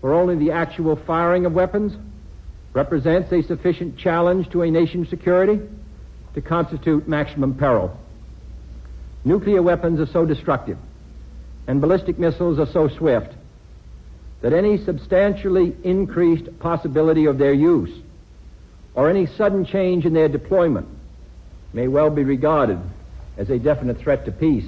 [0.00, 1.96] where only the actual firing of weapons
[2.74, 5.60] represents a sufficient challenge to a nation's security
[6.34, 7.98] to constitute maximum peril.
[9.24, 10.76] Nuclear weapons are so destructive
[11.66, 13.32] and ballistic missiles are so swift
[14.42, 18.02] that any substantially increased possibility of their use
[18.94, 20.86] or any sudden change in their deployment
[21.72, 22.78] may well be regarded
[23.36, 24.66] as a definite threat to peace.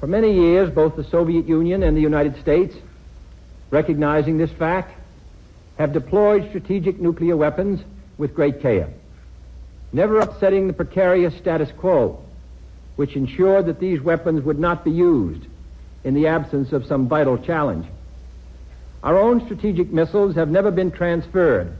[0.00, 2.74] For many years, both the Soviet Union and the United States,
[3.70, 4.98] recognizing this fact,
[5.82, 7.80] have deployed strategic nuclear weapons
[8.16, 8.88] with great care
[9.92, 12.18] never upsetting the precarious status quo,
[12.96, 15.46] which ensured that these weapons would not be used
[16.04, 17.86] in the absence of some vital challenge.
[19.02, 21.76] Our own strategic missiles have never been transferred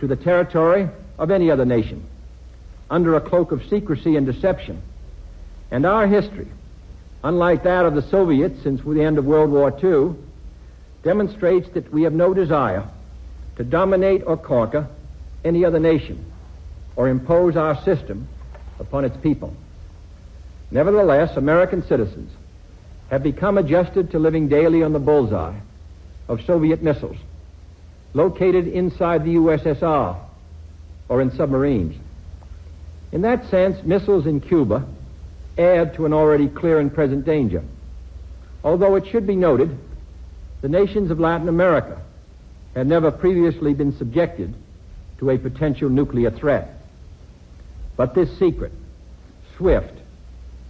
[0.00, 2.06] to the territory of any other nation
[2.90, 4.82] under a cloak of secrecy and deception.
[5.70, 6.48] And our history,
[7.22, 10.14] unlike that of the Soviets since the end of World War II,
[11.02, 12.88] demonstrates that we have no desire
[13.58, 14.88] to dominate or conquer
[15.44, 16.24] any other nation
[16.96, 18.26] or impose our system
[18.80, 19.54] upon its people.
[20.70, 22.32] Nevertheless, American citizens
[23.10, 25.58] have become adjusted to living daily on the bullseye
[26.28, 27.16] of Soviet missiles
[28.14, 30.18] located inside the USSR
[31.08, 31.96] or in submarines.
[33.12, 34.86] In that sense, missiles in Cuba
[35.56, 37.62] add to an already clear and present danger.
[38.62, 39.76] Although it should be noted,
[40.60, 42.00] the nations of Latin America
[42.74, 44.54] had never previously been subjected
[45.18, 46.80] to a potential nuclear threat.
[47.96, 48.72] But this secret,
[49.56, 49.98] swift,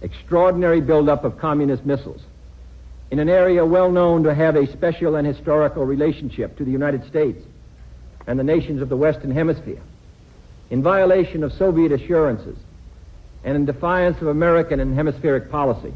[0.01, 2.21] extraordinary buildup of communist missiles
[3.11, 7.05] in an area well known to have a special and historical relationship to the United
[7.07, 7.43] States
[8.27, 9.81] and the nations of the Western Hemisphere,
[10.69, 12.57] in violation of Soviet assurances
[13.43, 15.93] and in defiance of American and hemispheric policy,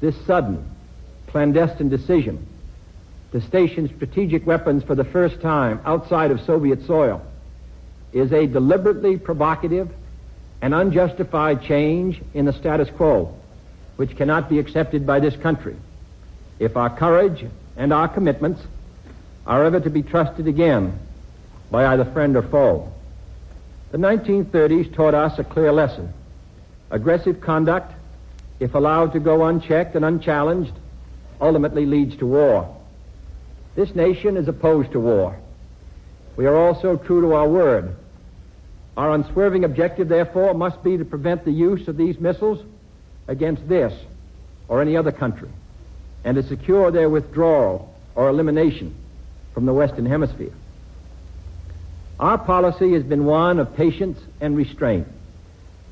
[0.00, 0.68] this sudden,
[1.28, 2.46] clandestine decision
[3.32, 7.24] to station strategic weapons for the first time outside of Soviet soil
[8.12, 9.90] is a deliberately provocative
[10.62, 13.34] and unjustified change in the status quo,
[13.96, 15.76] which cannot be accepted by this country
[16.58, 17.44] if our courage
[17.76, 18.62] and our commitments
[19.46, 20.98] are ever to be trusted again
[21.70, 22.92] by either friend or foe.
[23.92, 26.12] The 1930s taught us a clear lesson.
[26.90, 27.92] Aggressive conduct,
[28.60, 30.72] if allowed to go unchecked and unchallenged,
[31.40, 32.75] ultimately leads to war.
[33.76, 35.38] This nation is opposed to war.
[36.36, 37.94] We are also true to our word.
[38.96, 42.64] Our unswerving objective, therefore, must be to prevent the use of these missiles
[43.28, 43.92] against this
[44.68, 45.50] or any other country
[46.24, 48.94] and to secure their withdrawal or elimination
[49.52, 50.52] from the Western Hemisphere.
[52.18, 55.06] Our policy has been one of patience and restraint,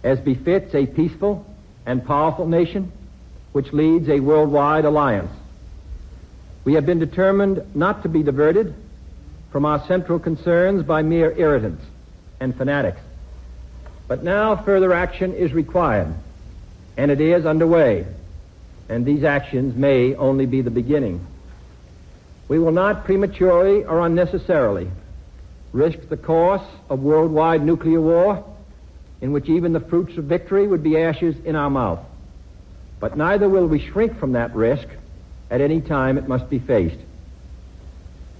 [0.03, 1.47] as befits a peaceful
[1.85, 2.91] and powerful nation
[3.53, 5.31] which leads a worldwide alliance.
[6.65, 8.75] We have been determined not to be diverted
[9.53, 11.85] from our central concerns by mere irritants
[12.41, 13.01] and fanatics.
[14.09, 16.15] But now further action is required,
[16.97, 18.07] and it is underway,
[18.89, 21.27] and these actions may only be the beginning.
[22.49, 24.91] We will not prematurely or unnecessarily
[25.73, 28.45] risk the course of worldwide nuclear war
[29.21, 32.01] in which even the fruits of victory would be ashes in our mouth.
[33.01, 34.87] But neither will we shrink from that risk
[35.51, 36.99] at any time it must be faced.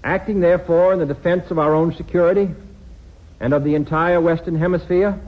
[0.03, 2.51] Acting, therefore, in the defense of our own security
[3.41, 5.19] and of the entire Western Hemisphere,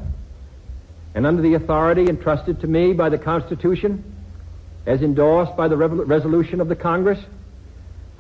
[1.15, 4.05] and under the authority entrusted to me by the Constitution,
[4.85, 7.19] as endorsed by the resolution of the Congress,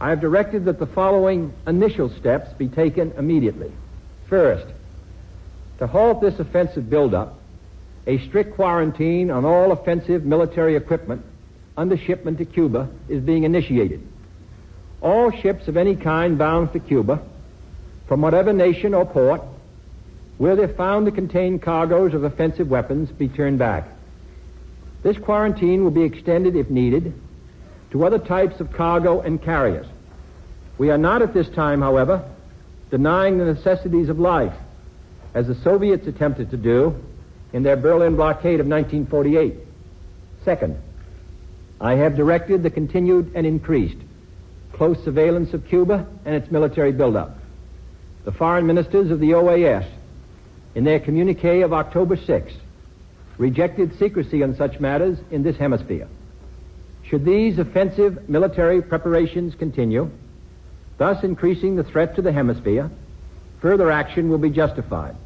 [0.01, 3.73] I have directed that the following initial steps be taken immediately.
[4.29, 4.66] First,
[5.79, 7.38] to halt this offensive buildup,
[8.07, 11.25] a strict quarantine on all offensive military equipment
[11.77, 14.07] under shipment to Cuba is being initiated.
[15.01, 17.21] All ships of any kind bound for Cuba,
[18.09, 19.43] from whatever nation or port,
[20.39, 23.89] where they're found to contain cargoes of offensive weapons, be turned back.
[25.03, 27.15] This quarantine will be extended, if needed,
[27.91, 29.87] to other types of cargo and carriers.
[30.79, 32.29] We are not at this time, however,
[32.91, 34.55] denying the necessities of life,
[35.35, 36.95] as the Soviets attempted to do
[37.53, 39.55] in their Berlin blockade of 1948.
[40.45, 40.79] Second,
[41.81, 43.99] I have directed the continued and increased
[44.77, 47.39] close surveillance of Cuba and its military buildup.
[48.25, 49.87] The foreign ministers of the OAS,
[50.75, 52.53] in their communique of October 6,
[53.39, 56.09] rejected secrecy on such matters in this hemisphere.
[57.05, 60.11] Should these offensive military preparations continue,
[60.99, 62.91] thus increasing the threat to the hemisphere,
[63.61, 65.17] further action will be justified.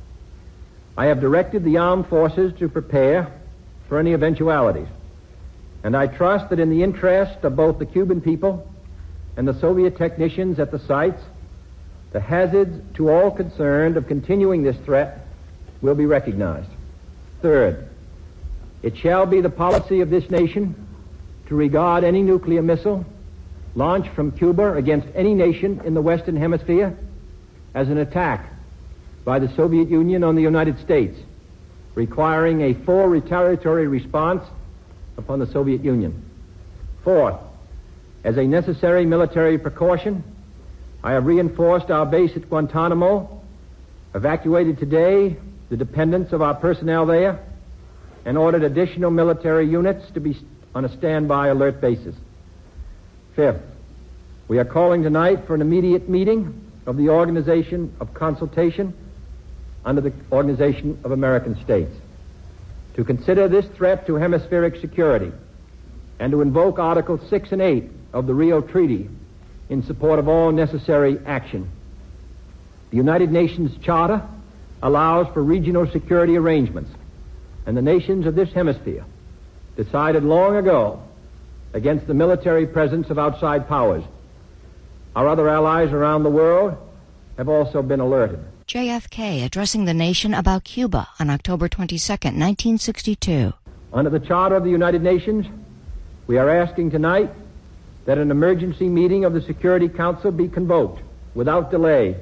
[0.97, 3.33] I have directed the armed forces to prepare
[3.89, 4.89] for any eventualities,
[5.83, 8.71] and I trust that in the interest of both the Cuban people
[9.37, 11.23] and the Soviet technicians at the sites,
[12.13, 15.27] the hazards to all concerned of continuing this threat
[15.81, 16.69] will be recognized.
[17.41, 17.89] Third,
[18.83, 20.75] it shall be the policy of this nation
[21.47, 23.05] to regard any nuclear missile
[23.75, 26.97] launched from Cuba against any nation in the Western Hemisphere
[27.75, 28.51] as an attack
[29.25, 31.19] by the Soviet Union on the United States,
[31.95, 34.43] requiring a full retaliatory response
[35.21, 36.23] upon the Soviet Union.
[37.05, 37.37] Fourth,
[38.25, 40.25] as a necessary military precaution,
[41.03, 43.41] I have reinforced our base at Guantanamo,
[44.15, 45.37] evacuated today
[45.69, 47.39] the dependents of our personnel there,
[48.25, 50.37] and ordered additional military units to be
[50.75, 52.15] on a standby alert basis.
[53.35, 53.63] Fifth,
[54.49, 57.37] we are calling tonight for an immediate meeting of the Organ
[58.01, 58.93] of Consultation
[59.85, 61.95] under the Organization of American States
[62.95, 65.33] to consider this threat to hemispheric security
[66.19, 69.09] and to invoke Articles 6 and 8 of the Rio Treaty
[69.69, 71.71] in support of all necessary action.
[72.91, 74.23] The United Nations Charter
[74.83, 76.91] allows for regional security arrangements,
[77.67, 79.05] and the nations of this hemisphere
[79.77, 81.03] decided long ago
[81.73, 84.03] against the military presence of outside powers.
[85.15, 86.77] Our other allies around the world
[87.37, 88.41] have also been alerted.
[88.71, 93.53] JFK addressing the nation about Cuba on October 22, 1962.
[93.93, 95.45] Under the Charter of the United Nations,
[96.29, 97.33] we are asking tonight
[98.05, 101.03] that an emergency meeting of the Security Council be convoked
[101.35, 102.15] without delay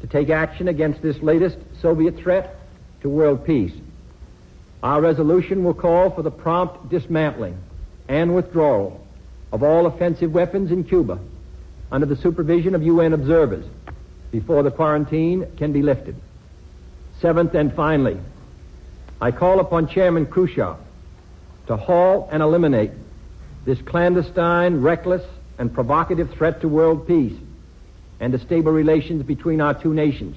[0.00, 2.54] to take action against this latest Soviet threat
[3.00, 3.74] to world peace.
[4.80, 7.58] Our resolution will call for the prompt dismantling
[8.06, 9.04] and withdrawal
[9.50, 11.18] of all offensive weapons in Cuba
[11.90, 13.64] under the supervision of UN observers
[14.34, 16.16] before the quarantine can be lifted.
[17.20, 18.18] Seventh and finally,
[19.20, 20.76] I call upon Chairman Khrushchev
[21.68, 22.90] to halt and eliminate
[23.64, 25.22] this clandestine, reckless,
[25.56, 27.38] and provocative threat to world peace
[28.18, 30.36] and to stable relations between our two nations.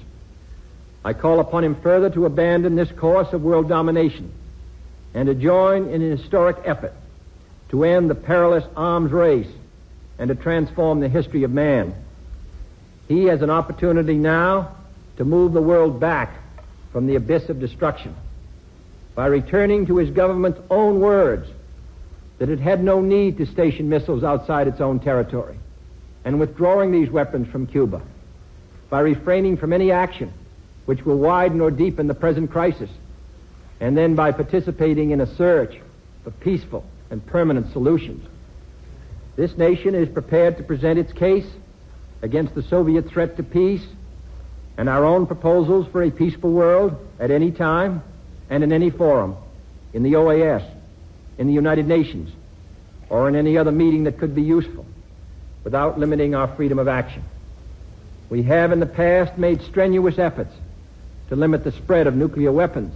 [1.04, 4.32] I call upon him further to abandon this course of world domination
[5.12, 6.94] and to join in an historic effort
[7.70, 9.50] to end the perilous arms race
[10.20, 11.96] and to transform the history of man.
[13.08, 14.76] He has an opportunity now
[15.16, 16.34] to move the world back
[16.92, 18.14] from the abyss of destruction
[19.14, 21.48] by returning to his government's own words
[22.38, 25.58] that it had no need to station missiles outside its own territory
[26.24, 28.02] and withdrawing these weapons from Cuba,
[28.90, 30.32] by refraining from any action
[30.84, 32.90] which will widen or deepen the present crisis,
[33.80, 35.80] and then by participating in a search
[36.24, 38.26] for peaceful and permanent solutions.
[39.36, 41.46] This nation is prepared to present its case
[42.22, 43.84] against the Soviet threat to peace
[44.76, 48.02] and our own proposals for a peaceful world at any time
[48.48, 49.36] and in any forum,
[49.92, 50.64] in the OAS,
[51.36, 52.30] in the United Nations,
[53.10, 54.86] or in any other meeting that could be useful,
[55.64, 57.24] without limiting our freedom of action.
[58.30, 60.54] We have in the past made strenuous efforts
[61.28, 62.94] to limit the spread of nuclear weapons.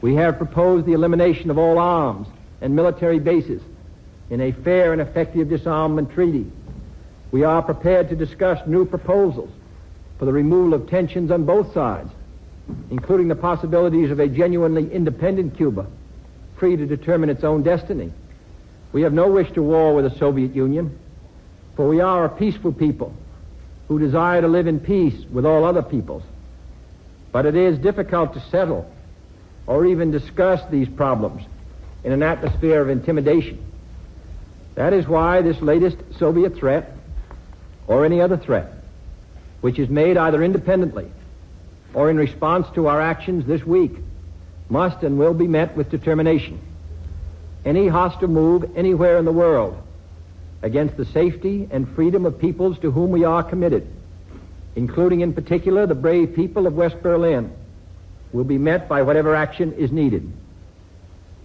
[0.00, 2.28] We have proposed the elimination of all arms
[2.60, 3.62] and military bases
[4.30, 6.50] in a fair and effective disarmament treaty.
[7.34, 9.50] We are prepared to discuss new proposals
[10.20, 12.12] for the removal of tensions on both sides,
[12.90, 15.88] including the possibilities of a genuinely independent Cuba,
[16.58, 18.12] free to determine its own destiny.
[18.92, 20.96] We have no wish to war with the Soviet Union,
[21.74, 23.12] for we are a peaceful people
[23.88, 26.22] who desire to live in peace with all other peoples.
[27.32, 28.88] But it is difficult to settle
[29.66, 31.42] or even discuss these problems
[32.04, 33.58] in an atmosphere of intimidation.
[34.76, 36.93] That is why this latest Soviet threat,
[37.86, 38.72] or any other threat,
[39.60, 41.10] which is made either independently
[41.94, 43.92] or in response to our actions this week,
[44.68, 46.60] must and will be met with determination.
[47.64, 49.80] Any hostile move anywhere in the world
[50.62, 53.86] against the safety and freedom of peoples to whom we are committed,
[54.74, 57.52] including in particular the brave people of West Berlin,
[58.32, 60.30] will be met by whatever action is needed.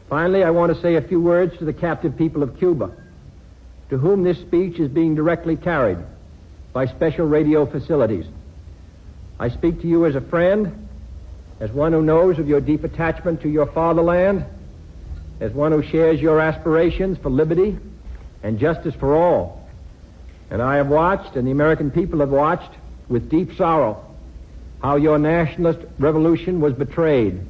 [0.09, 2.91] Finally, I want to say a few words to the captive people of Cuba,
[3.89, 5.99] to whom this speech is being directly carried
[6.73, 8.25] by special radio facilities.
[9.39, 10.87] I speak to you as a friend,
[11.59, 14.45] as one who knows of your deep attachment to your fatherland,
[15.39, 17.77] as one who shares your aspirations for liberty
[18.43, 19.67] and justice for all.
[20.49, 22.71] And I have watched, and the American people have watched,
[23.07, 24.05] with deep sorrow,
[24.81, 27.41] how your nationalist revolution was betrayed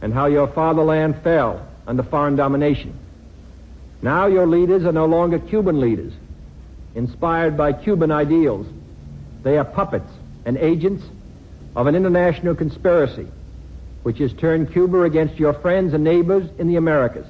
[0.00, 2.98] and how your fatherland fell under foreign domination.
[4.02, 6.12] Now your leaders are no longer Cuban leaders,
[6.96, 8.66] inspired by Cuban ideals.
[9.42, 10.10] They are puppets
[10.44, 11.04] and agents
[11.76, 13.28] of an international conspiracy
[14.02, 17.26] which has turned Cuba against your friends and neighbors in the Americas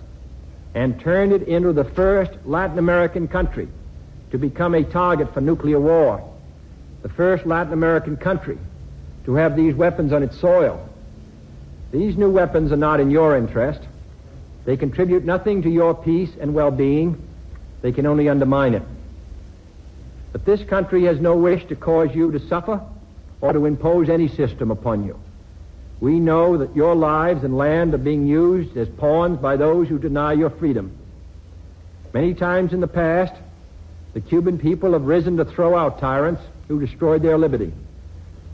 [0.74, 3.66] and turned it into the first Latin American country
[4.30, 6.22] to become a target for nuclear war,
[7.02, 8.58] the first Latin American country
[9.24, 10.86] to have these weapons on its soil.
[11.90, 13.80] These new weapons are not in your interest.
[14.64, 17.20] They contribute nothing to your peace and well-being.
[17.82, 18.82] They can only undermine it.
[20.36, 22.82] But this country has no wish to cause you to suffer
[23.40, 25.18] or to impose any system upon you.
[25.98, 29.98] We know that your lives and land are being used as pawns by those who
[29.98, 30.94] deny your freedom.
[32.12, 33.32] Many times in the past,
[34.12, 37.72] the Cuban people have risen to throw out tyrants who destroyed their liberty.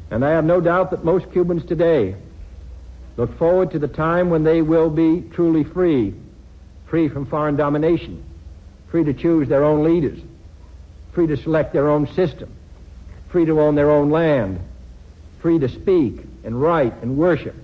[0.08, 2.14] And I have no doubt that most Cubans today
[3.16, 6.14] look forward to the time when they will be truly free,
[6.86, 8.22] free from foreign domination,
[8.88, 10.20] free to choose their own leaders,
[11.12, 12.50] free to select their own system,
[13.28, 14.60] free to own their own land,
[15.40, 17.54] free to speak and write and worship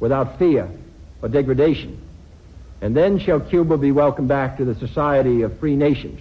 [0.00, 0.70] without fear
[1.22, 2.00] or degradation.
[2.80, 6.20] And then shall Cuba be welcomed back to the society of free nations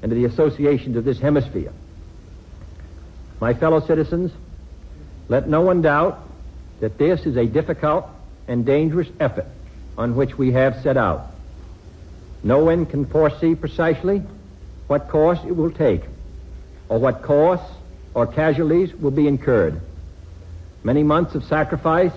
[0.00, 1.72] and to the associations of this hemisphere.
[3.40, 4.32] My fellow citizens,
[5.28, 6.18] let no one doubt
[6.80, 8.06] that this is a difficult
[8.48, 9.46] and dangerous effort
[9.96, 11.26] on which we have set out.
[12.42, 14.22] No one can foresee precisely
[14.92, 16.02] what course it will take,
[16.90, 17.74] or what costs
[18.12, 19.80] or casualties will be incurred.
[20.84, 22.12] Many months of sacrifice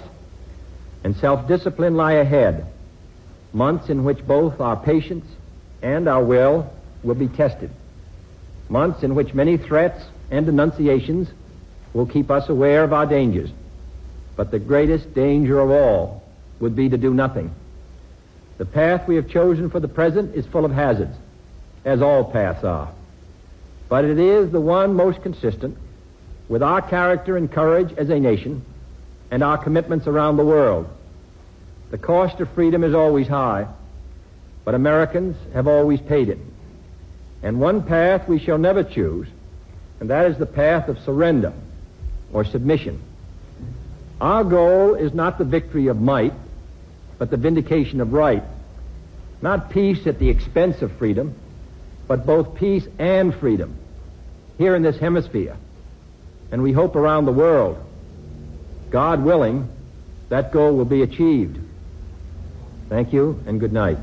[1.02, 2.66] and self-discipline lie ahead,
[3.54, 5.26] months in which both our patience
[5.82, 6.70] and our will
[7.02, 7.70] will be tested,
[8.68, 11.30] months in which many threats and denunciations
[11.94, 13.52] will keep us aware of our dangers.
[14.36, 16.24] But the greatest danger of all
[16.60, 17.56] would be to do nothing.
[18.58, 21.16] The path we have chosen for the present is full of hazards,
[21.86, 22.92] as all paths are.
[23.88, 25.78] But it is the one most consistent
[26.50, 28.66] with our character and courage as a nation
[29.32, 30.88] and our commitments around the world.
[31.92, 33.68] The cost of freedom is always high,
[34.64, 36.40] but Americans have always paid it.
[37.44, 39.28] And one path we shall never choose,
[40.00, 41.54] and that is the path of surrender
[42.34, 43.02] or submission.
[44.20, 46.34] Our goal is not the victory of might,
[47.20, 48.44] but the vindication of right.
[49.42, 51.36] Not peace at the expense of freedom,
[52.08, 53.76] but both peace and freedom
[54.58, 55.58] here in this hemisphere.
[56.52, 57.84] And we hope around the world.
[58.90, 59.68] God willing,
[60.30, 61.60] that goal will be achieved.
[62.90, 63.98] Thank you and good night.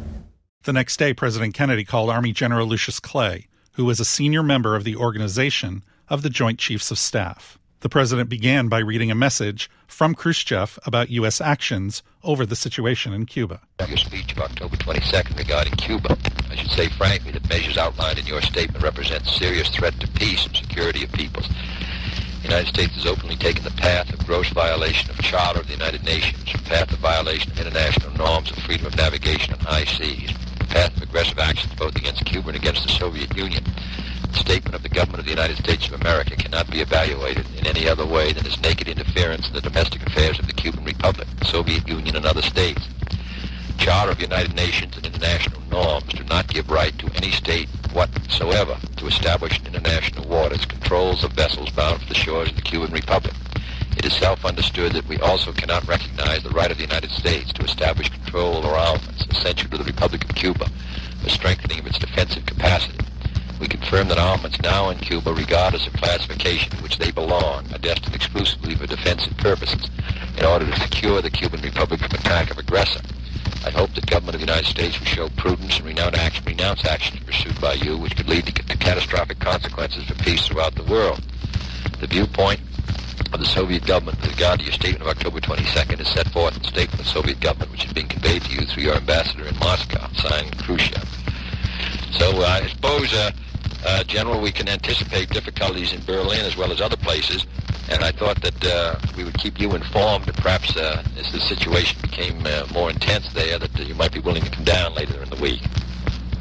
[0.65, 4.77] The next day, President Kennedy called Army General Lucius Clay, who was a senior member
[4.77, 7.59] of the organization of the Joint Chiefs of Staff.
[7.83, 11.41] The president began by reading a message from Khrushchev about U.S.
[11.41, 13.61] actions over the situation in Cuba.
[13.89, 16.17] Your speech of October 22nd regarding Cuba.
[16.49, 20.47] I should say frankly that measures outlined in your statement represent serious threat to peace
[20.47, 21.49] and security of peoples.
[21.49, 25.73] The United States has openly taken the path of gross violation of Charter of the
[25.73, 29.87] United Nations, a path of violation of international norms of freedom of navigation on high
[29.87, 30.31] seas,
[30.61, 33.65] a path of aggressive actions both against Cuba and against the Soviet Union.
[34.35, 37.89] Statement of the government of the United States of America cannot be evaluated in any
[37.89, 41.45] other way than as naked interference in the domestic affairs of the Cuban Republic, the
[41.47, 42.89] Soviet Union, and other states.
[43.79, 48.79] Charter of United Nations and international norms do not give right to any state whatsoever
[48.97, 52.93] to establish in international waters controls of vessels bound for the shores of the Cuban
[52.93, 53.35] Republic.
[53.97, 57.65] It is self-understood that we also cannot recognize the right of the United States to
[57.65, 60.69] establish control over armaments essential to the Republic of Cuba,
[61.23, 62.99] the strengthening of its defensive capacity.
[63.63, 67.79] We confirm that armaments now in Cuba, regardless of classification to which they belong, are
[67.79, 69.89] destined exclusively for defensive purposes
[70.37, 73.01] in order to secure the Cuban Republic from attack of aggressor.
[73.65, 76.85] I hope the government of the United States will show prudence and renounce, action, renounce
[76.85, 80.83] actions pursued by you which could lead to, to catastrophic consequences for peace throughout the
[80.83, 81.23] world.
[82.01, 82.59] The viewpoint
[83.33, 86.57] of the Soviet government with regard to your statement of October 22nd is set forth
[86.57, 88.97] in the statement of the Soviet government which is being conveyed to you through your
[88.97, 91.09] ambassador in Moscow, signed Khrushchev.
[92.19, 93.31] So uh, I suppose, uh,
[93.85, 97.47] uh, General, we can anticipate difficulties in Berlin as well as other places,
[97.91, 101.41] and I thought that uh, we would keep you informed, and perhaps uh, as the
[101.41, 105.23] situation became uh, more intense there, that you might be willing to come down later
[105.23, 105.63] in the week.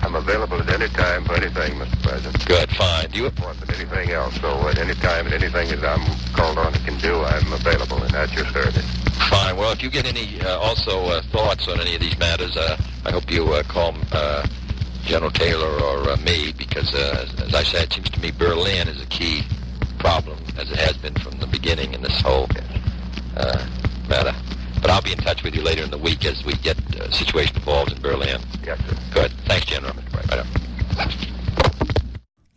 [0.04, 2.02] I'm available at any time for anything, Mr.
[2.02, 2.46] President.
[2.48, 3.10] Good, fine.
[3.12, 4.36] Do you more than anything else?
[4.42, 8.02] So at any time and anything that I'm called on and can do, I'm available
[8.02, 8.86] and at your service.
[9.30, 9.58] Fine.
[9.58, 12.82] Well, if you get any uh, also uh, thoughts on any of these matters, uh,
[13.06, 14.46] I hope you uh, call uh,
[15.04, 18.88] General Taylor or uh, me because, uh, as I said, it seems to me Berlin
[18.88, 19.44] is a key
[20.00, 22.48] problem, as it has been from the beginning in this whole
[23.38, 23.68] uh,
[24.10, 24.34] matter.
[24.82, 27.12] But I'll be in touch with you later in the week as we get uh,
[27.12, 28.42] situation involved in Berlin.
[28.64, 28.96] Yes, sir.
[29.14, 29.32] Good.
[29.46, 29.94] Thanks, General.
[30.14, 30.48] Right up.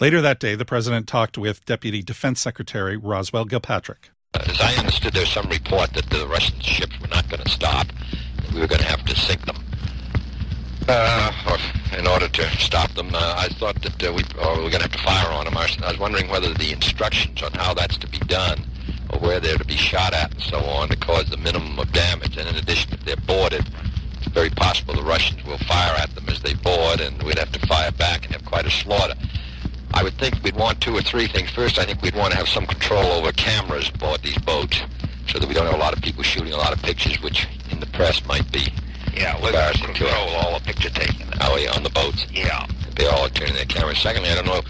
[0.00, 4.10] Later that day, the president talked with Deputy Defense Secretary Roswell Gilpatric.
[4.34, 7.48] Uh, as I understood, there's some report that the Russian ships were not going to
[7.48, 7.86] stop.
[8.52, 9.63] We were going to have to sink them.
[10.86, 11.58] Uh,
[11.96, 14.82] in order to stop them, uh, I thought that uh, we, or we were going
[14.82, 15.56] to have to fire on them.
[15.56, 18.66] I was, I was wondering whether the instructions on how that's to be done,
[19.08, 21.90] or where they're to be shot at, and so on, to cause the minimum of
[21.92, 22.36] damage.
[22.36, 23.64] And in addition, if they're boarded,
[24.18, 27.52] it's very possible the Russians will fire at them as they board, and we'd have
[27.52, 29.14] to fire back and have quite a slaughter.
[29.94, 31.50] I would think we'd want two or three things.
[31.50, 34.82] First, I think we'd want to have some control over cameras aboard these boats,
[35.28, 37.48] so that we don't have a lot of people shooting a lot of pictures, which
[37.70, 38.70] in the press might be
[39.16, 41.26] Yeah, we're going to embarrassing control all the picture taking.
[41.40, 42.26] Oh, yeah, on the boats.
[42.32, 42.66] Yeah.
[42.96, 43.98] They all are turning their cameras.
[43.98, 44.62] Secondly, I don't know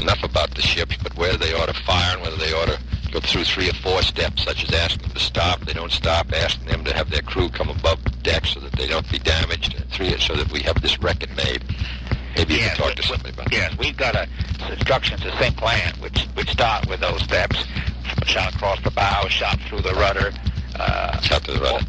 [0.00, 2.78] enough about the ships, but whether they ought to fire and whether they ought to
[3.10, 5.60] go through three or four steps, such as asking them to stop.
[5.64, 6.32] They don't stop.
[6.32, 9.82] Asking them to have their crew come above deck so that they don't be damaged.
[9.90, 11.64] Three, so that we have this record made.
[12.36, 13.52] Maybe you can talk to somebody about that.
[13.52, 14.28] Yes, we've got a
[14.70, 17.64] instructions to CINCLANT, which which start with those steps:
[18.26, 20.32] shot across the bow, shot through the rudder,
[20.78, 21.84] uh, Shot through the rudder.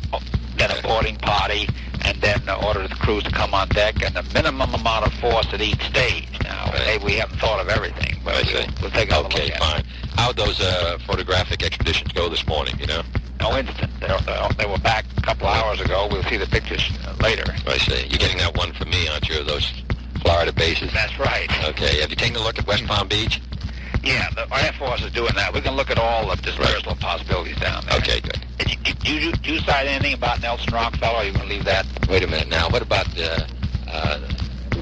[0.55, 1.67] then a boarding party,
[2.05, 5.13] and then uh, order the crews to come on deck, and the minimum amount of
[5.15, 6.27] force at each stage.
[6.43, 6.85] Now, Right.
[6.85, 9.59] maybe we haven't thought of everything, but I we'll, we'll take a Okay, look at
[9.59, 9.83] fine.
[10.15, 12.99] How'd those uh, photographic expeditions go this morning, you know?
[12.99, 13.05] it.
[13.39, 13.89] No instant.
[14.01, 16.07] They're, they're, they were back a couple hours ago.
[16.11, 17.45] We'll see the pictures uh, later.
[17.65, 18.01] I see.
[18.07, 19.71] You're getting that one from me, aren't you, those
[20.21, 20.91] Florida bases?
[20.93, 21.49] That's right.
[21.69, 23.41] Okay, have you taken a look at West Palm Beach?
[24.03, 25.53] Yeah, the Air Force is doing that.
[25.53, 27.97] We can look at all of the dispersal possibilities down there.
[27.97, 28.39] Okay, good.
[28.57, 31.23] Did you, did you, did you cite anything about Nelson Rockefeller?
[31.23, 31.85] You going to leave that?
[32.07, 32.69] Wait a minute now.
[32.69, 33.45] What about uh,
[33.87, 34.19] uh,
[34.71, 34.81] he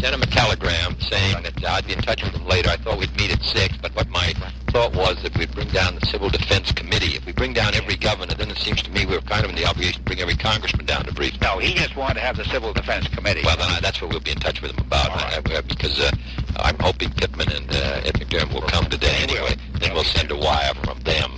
[0.00, 2.70] sent him a telegram saying that I'd be in touch with him later.
[2.70, 4.32] I thought we'd meet at six, but what my
[4.70, 7.16] thought was that we'd bring down the Civil Defense Committee.
[7.16, 9.56] If we bring down every governor, then it seems to me we're kind of in
[9.56, 11.40] the obligation to bring every congressman down to brief.
[11.40, 13.42] No, he just wanted to have the Civil Defense Committee.
[13.44, 15.50] Well, then I, that's what we'll be in touch with him about, All right.
[15.50, 16.10] uh, uh, because uh,
[16.58, 19.46] I'm hoping Pittman and uh, Ed McDermott will come today They will.
[19.46, 19.56] anyway.
[19.80, 21.32] Then we'll send a wire from them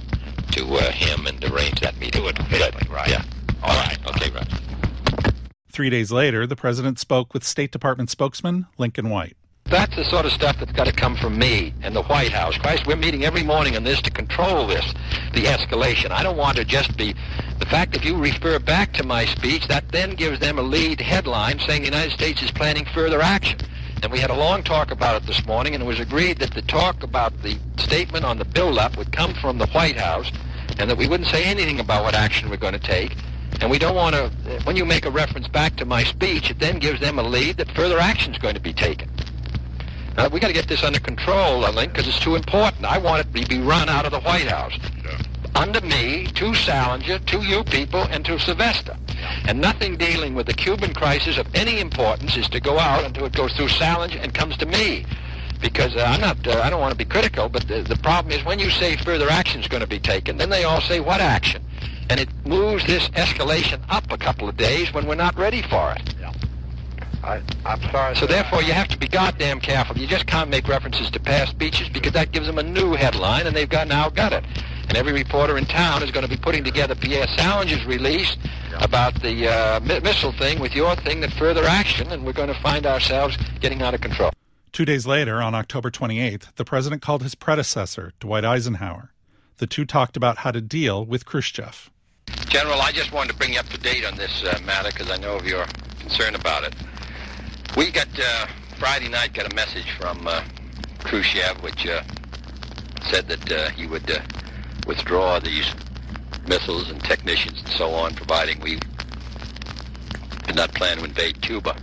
[0.53, 2.21] to uh, him and arrange that meeting.
[2.23, 3.09] Do it officially, right.
[3.09, 3.23] Yeah.
[3.63, 3.99] All right.
[4.09, 4.49] Okay, right.
[5.71, 9.37] Three days later, the president spoke with State Department spokesman Lincoln White.
[9.67, 12.59] That's the sort of stuff that's got to come from me and the White House.
[12.59, 14.85] Christ, we're meeting every morning on this to control this,
[15.33, 16.11] the escalation.
[16.11, 17.15] I don't want to just be
[17.61, 21.01] the fact that you refer back to my speech, that then gives them a lead
[21.01, 23.61] headline saying the United States is planning further action.
[24.03, 26.53] And we had a long talk about it this morning, and it was agreed that
[26.53, 30.33] the talk about the statement on the buildup would come from the White House,
[30.81, 33.15] and that we wouldn't say anything about what action we're going to take.
[33.61, 34.31] And we don't want to,
[34.65, 37.59] when you make a reference back to my speech, it then gives them a lead
[37.59, 39.11] that further action is going to be taken.
[40.17, 42.85] Uh, we got to get this under control, I think, because it's too important.
[42.85, 44.79] I want it to be run out of the White House.
[45.55, 48.97] Under me, to Salinger, to you people, and to Sylvester.
[49.47, 53.27] And nothing dealing with the Cuban crisis of any importance is to go out until
[53.27, 55.05] it goes through Salinger and comes to me.
[55.61, 58.33] Because uh, I'm not, uh, I don't want to be critical, but the, the problem
[58.33, 61.01] is when you say further action is going to be taken, then they all say
[61.01, 61.63] what action?
[62.11, 65.93] And it moves this escalation up a couple of days when we're not ready for
[65.93, 66.15] it.
[67.23, 68.17] I, I'm sorry.
[68.17, 69.99] So therefore, you have to be goddamn careful.
[69.99, 73.47] You just can't make references to past speeches because that gives them a new headline,
[73.47, 74.45] and they've got now got it.
[74.89, 78.37] And every reporter in town is going to be putting together Pierre Salinger's release
[78.81, 82.53] about the uh, mi- missile thing with your thing that further action, and we're going
[82.53, 84.31] to find ourselves getting out of control.
[84.73, 89.13] Two days later, on October 28th, the president called his predecessor, Dwight Eisenhower.
[89.59, 91.91] The two talked about how to deal with Khrushchev.
[92.51, 95.09] General, I just wanted to bring you up to date on this uh, matter because
[95.09, 95.65] I know of your
[96.01, 96.75] concern about it.
[97.77, 98.47] We got uh,
[98.77, 100.43] Friday night got a message from uh,
[100.99, 102.03] Khrushchev, which uh,
[103.09, 104.19] said that uh, he would uh,
[104.85, 105.73] withdraw these
[106.49, 108.81] missiles and technicians and so on, providing we
[110.47, 111.77] did not plan to invade Cuba.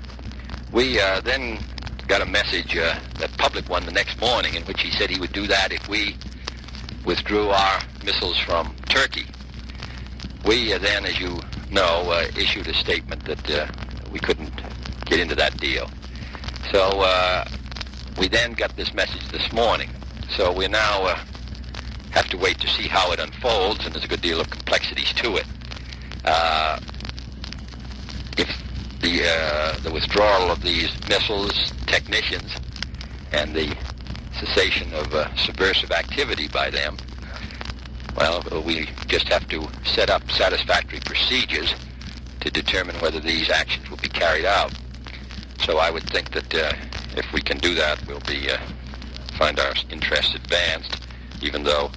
[0.74, 1.60] We then
[2.10, 3.00] got a message, a
[3.38, 6.18] public one, the next morning, in which he said he would do that if we
[7.06, 9.28] withdrew our missiles from Turkey.
[10.48, 11.42] We uh, then, as you
[11.72, 13.68] know, uh, issued a statement that uh,
[14.10, 14.54] we couldn't
[15.04, 15.90] get into that deal.
[16.72, 17.46] So uh,
[18.18, 19.90] we then got this message this morning.
[20.30, 21.20] So we now uh,
[22.12, 25.12] have to wait to see how it unfolds, and there's a good deal of complexities
[25.16, 25.46] to it.
[26.24, 26.80] Uh,
[28.38, 28.48] if
[29.02, 32.56] the the withdrawal of these missiles, technicians,
[33.34, 33.76] and the
[34.40, 36.96] cessation of subversive activity by them,
[38.18, 41.74] well, we just have to set up satisfactory procedures
[42.42, 44.74] to determine whether these actions will be carried out.
[45.64, 46.74] So I would think that uh,
[47.16, 48.58] if we can do that, we'll be uh,
[49.38, 51.08] find our interest advanced,
[51.42, 51.92] even though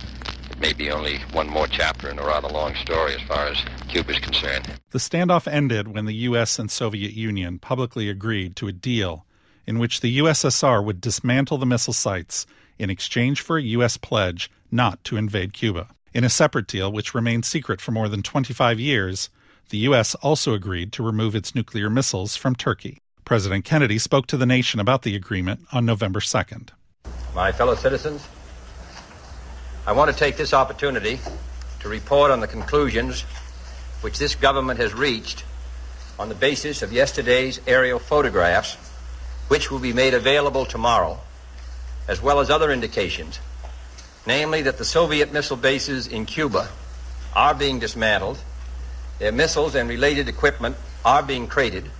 [0.50, 3.62] it may be only one more chapter in a rather long story as far as
[3.88, 4.70] Cuba is concerned.
[4.90, 6.58] The standoff ended when the U.S.
[6.58, 9.24] and Soviet Union publicly agreed to a deal
[9.66, 12.46] in which the USSR would dismantle the missile sites
[12.78, 13.96] in exchange for a U.S.
[13.96, 15.88] pledge not to invade Cuba.
[16.12, 19.30] In a separate deal, which remained secret for more than 25 years,
[19.68, 20.16] the U.S.
[20.16, 22.98] also agreed to remove its nuclear missiles from Turkey.
[23.24, 26.70] President Kennedy spoke to the nation about the agreement on November 2nd.
[27.32, 28.26] My fellow citizens,
[29.86, 31.20] I want to take this opportunity
[31.78, 33.22] to report on the conclusions
[34.00, 35.44] which this government has reached
[36.18, 38.74] on the basis of yesterday's aerial photographs,
[39.46, 41.20] which will be made available tomorrow,
[42.08, 43.38] as well as other indications,
[44.30, 46.68] namely that the Soviet missile bases in Cuba
[47.34, 48.38] are being dismantled,
[49.18, 51.90] their missiles and related equipment are being crated,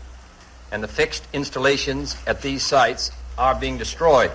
[0.71, 4.31] and the fixed installations at these sites are being destroyed.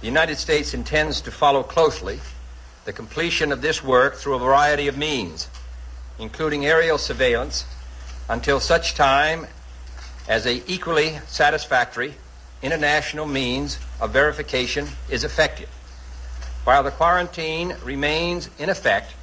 [0.00, 2.20] The United States intends to follow closely
[2.84, 5.48] the completion of this work through a variety of means,
[6.20, 7.64] including aerial surveillance,
[8.28, 9.48] until such time
[10.28, 12.14] as a equally satisfactory
[12.62, 15.68] international means of verification is effective.
[16.66, 19.14] While the quarantine remains in effect,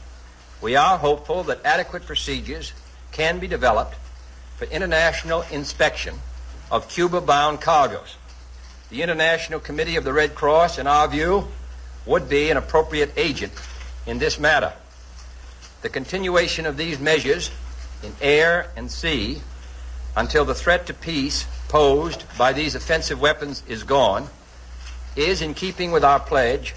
[0.62, 2.72] we are hopeful that adequate procedures
[3.12, 3.96] can be developed
[4.56, 6.16] for international inspection
[6.72, 8.16] of Cuba bound cargoes.
[8.90, 11.50] The International Committee of the Red Cross, in our view,
[12.06, 13.52] would be an appropriate agent
[14.08, 14.72] in this matter.
[15.82, 17.52] The continuation of these measures
[18.04, 19.42] in air and sea
[20.16, 24.30] until the threat to peace posed by these offensive weapons is gone
[25.18, 26.74] is in keeping with our pledge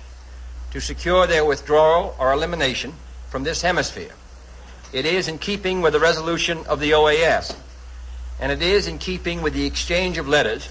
[0.77, 2.93] to secure their withdrawal or elimination
[3.31, 4.13] from this hemisphere.
[4.93, 7.57] It is in keeping with the resolution of the OAS
[8.39, 10.69] and it is in keeping with the exchange of letters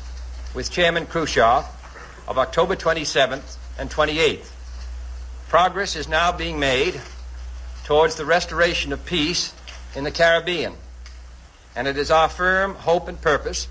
[0.53, 1.65] with Chairman Khrushchev
[2.27, 4.51] of October 27th and 28th.
[5.49, 7.01] Progress is now being made
[7.83, 9.55] towards the restoration of peace
[9.95, 10.75] in the Caribbean,
[11.75, 13.67] and it is our firm hope and purpose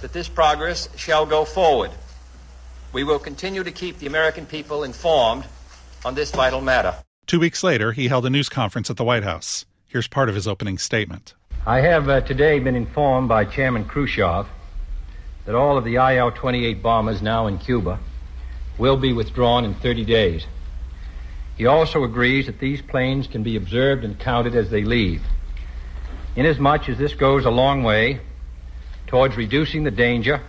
[0.00, 1.90] that this progress shall go forward.
[2.90, 5.44] We will continue to keep the American people informed
[6.04, 6.94] on this vital matter.
[7.26, 9.66] Two weeks later, he held a news conference at the White House.
[9.86, 11.34] Here's part of his opening statement.
[11.66, 14.46] I have uh, today been informed by Chairman Khrushchev
[15.44, 17.98] that all of the IL 28 bombers now in Cuba
[18.78, 20.46] will be withdrawn in 30 days.
[21.56, 25.22] He also agrees that these planes can be observed and counted as they leave.
[26.36, 28.20] Inasmuch as this goes a long way
[29.06, 30.40] towards reducing the danger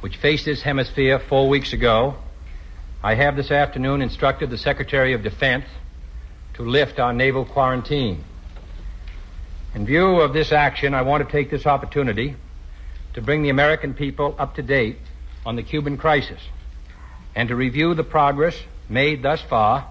[0.00, 2.16] which faced this hemisphere four weeks ago,
[3.04, 5.64] I have this afternoon instructed the Secretary of Defense
[6.54, 8.22] to lift our naval quarantine.
[9.74, 12.36] In view of this action, I want to take this opportunity
[13.14, 14.98] to bring the American people up to date
[15.44, 16.40] on the Cuban crisis
[17.34, 18.56] and to review the progress
[18.88, 19.84] made thus far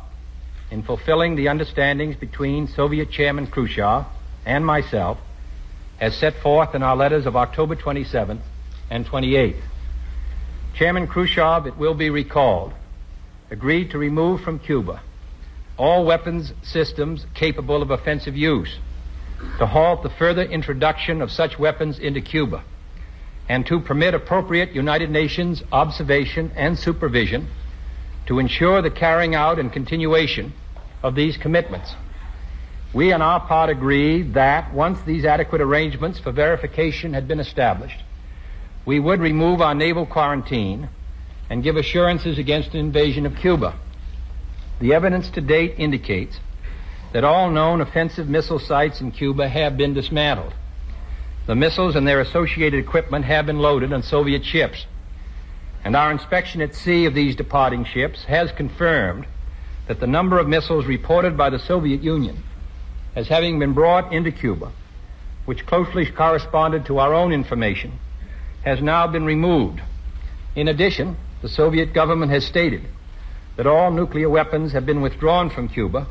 [0.70, 4.06] in fulfilling the understandings between Soviet Chairman Khrushchev
[4.46, 5.18] and myself
[6.00, 8.40] as set forth in our letters of October 27th
[8.90, 9.60] and 28th.
[10.76, 12.72] Chairman Khrushchev, it will be recalled,
[13.52, 15.02] agreed to remove from Cuba
[15.78, 18.78] all weapons systems capable of offensive use
[19.58, 22.64] to halt the further introduction of such weapons into Cuba
[23.50, 27.46] and to permit appropriate United Nations observation and supervision
[28.26, 30.54] to ensure the carrying out and continuation
[31.04, 31.94] of these commitments.
[32.94, 38.00] We on our part agreed that once these adequate arrangements for verification had been established,
[38.86, 40.88] we would remove our naval quarantine
[41.52, 43.76] and give assurances against an invasion of Cuba.
[44.80, 46.40] The evidence to date indicates
[47.12, 50.54] that all known offensive missile sites in Cuba have been dismantled.
[51.48, 54.86] The missiles and their associated equipment have been loaded on Soviet ships.
[55.84, 59.26] And our inspection at sea of these departing ships has confirmed
[59.88, 62.42] that the number of missiles reported by the Soviet Union
[63.14, 64.72] as having been brought into Cuba,
[65.44, 68.00] which closely corresponded to our own information,
[68.64, 69.82] has now been removed.
[70.56, 72.84] In addition, the Soviet government has stated
[73.58, 76.08] that all nuclear weapons have been withdrawn from Cuba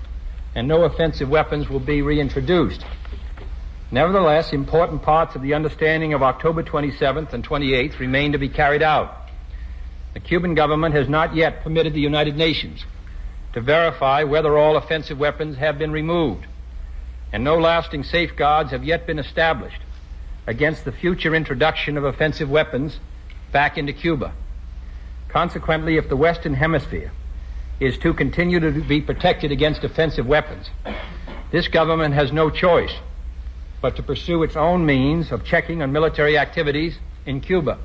[0.55, 2.85] and no offensive weapons will be reintroduced.
[3.93, 8.83] Nevertheless, important parts of the understanding of October 27th and 28th remain to be carried
[8.83, 9.28] out.
[10.14, 12.85] The Cuban government has not yet permitted the United Nations
[13.53, 16.47] to verify whether all offensive weapons have been removed,
[17.33, 19.81] and no lasting safeguards have yet been established
[20.47, 22.99] against the future introduction of offensive weapons
[23.53, 24.33] back into Cuba.
[25.33, 27.12] Consequently, if the Western Hemisphere
[27.78, 30.70] is to continue to be protected against offensive weapons.
[31.51, 32.93] This government has no choice
[33.81, 37.78] but to pursue its own means of checking on military activities in Cuba.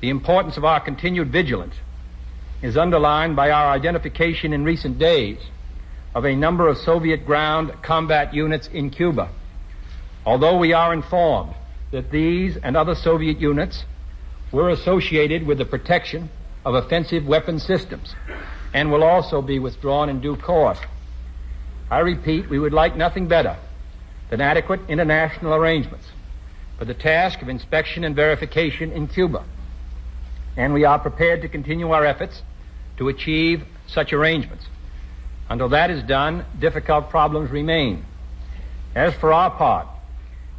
[0.00, 1.74] The importance of our continued vigilance
[2.62, 5.38] is underlined by our identification in recent days
[6.14, 9.30] of a number of Soviet ground combat units in Cuba.
[10.26, 11.54] Although we are informed
[11.92, 13.84] that these and other Soviet units
[14.52, 16.28] were associated with the protection
[16.64, 18.14] of offensive weapon systems,
[18.74, 20.78] and will also be withdrawn in due course.
[21.90, 23.56] I repeat, we would like nothing better
[24.28, 26.06] than adequate international arrangements
[26.78, 29.44] for the task of inspection and verification in Cuba.
[30.56, 32.42] And we are prepared to continue our efforts
[32.98, 34.66] to achieve such arrangements.
[35.48, 38.04] Until that is done, difficult problems remain.
[38.94, 39.88] As for our part,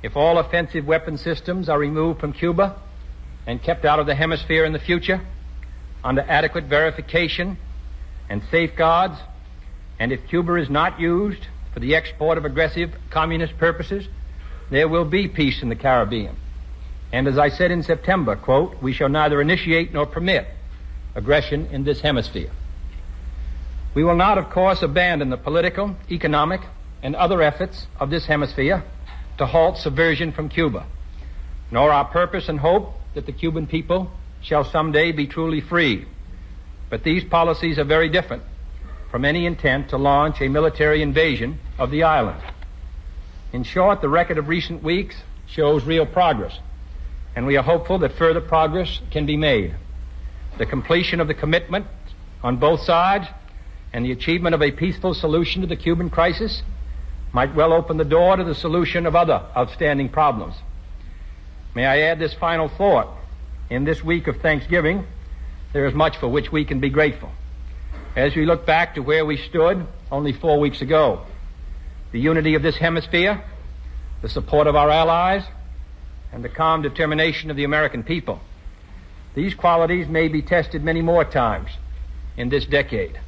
[0.04, 2.76] if all offensive weapon systems are removed from Cuba
[3.48, 5.22] and kept out of the hemisphere in the future,
[6.04, 7.58] under adequate verification
[8.30, 9.16] and safeguards,
[10.00, 14.08] and if Cuba is not used for the export of aggressive communist purposes,
[14.70, 16.36] there will be peace in the Caribbean.
[17.12, 20.48] And as I said in September, quote, we shall neither initiate nor permit
[21.14, 22.50] aggression in this hemisphere.
[23.94, 26.62] We will not, of course, abandon the political, economic,
[27.04, 28.84] and other efforts of this hemisphere
[29.38, 30.86] to halt subversion from Cuba,
[31.70, 34.10] nor our purpose and hope that the Cuban people
[34.42, 36.06] shall someday be truly free
[36.92, 38.44] but these policies are very different
[39.10, 42.40] from any intent to launch a military invasion of the island.
[43.54, 45.16] In short, the record of recent weeks
[45.48, 46.60] shows real progress,
[47.36, 49.74] and we are hopeful that further progress can be made.
[50.58, 51.88] The completion of the commitment
[52.44, 53.28] on both sides
[53.94, 56.62] and the achievement of a peaceful solution to the Cuban crisis
[57.32, 60.56] might well open the door to the solution of other outstanding problems.
[61.74, 63.08] May I add this final thought?
[63.72, 65.08] In this week of Thanksgiving,
[65.72, 67.32] there is much for which we can be grateful.
[68.18, 71.26] As we look back to where we stood only four weeks ago,
[72.12, 73.42] the unity of this hemisphere,
[74.22, 75.46] the support of our allies,
[76.34, 78.42] and the calm determination of the American people.
[79.36, 81.70] These qualities may be tested many more times
[82.36, 83.22] in this decade,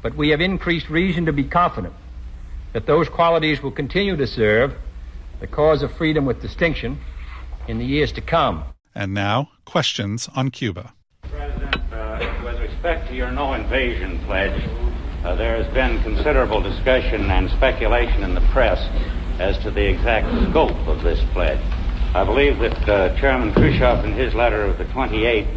[0.00, 1.92] but we have increased reason to be confident
[2.72, 4.74] that those qualities will continue to serve
[5.40, 6.98] the cause of freedom with distinction
[7.68, 8.64] in the years to come.
[8.94, 10.92] And now, questions on Cuba
[11.22, 14.62] President, uh, with respect to your no invasion pledge,
[15.24, 18.78] uh, there has been considerable discussion and speculation in the press
[19.40, 21.60] as to the exact scope of this pledge.
[22.14, 25.48] I believe that uh, Chairman Khrushchev, in his letter of the 28th,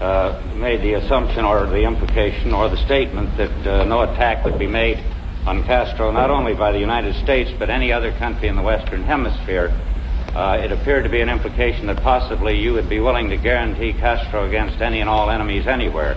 [0.00, 4.58] uh, made the assumption or the implication or the statement that uh, no attack would
[4.58, 5.02] be made
[5.46, 9.02] on Castro not only by the United States but any other country in the Western
[9.02, 9.72] Hemisphere.
[10.34, 13.92] Uh, it appeared to be an implication that possibly you would be willing to guarantee
[13.92, 16.16] Castro against any and all enemies anywhere.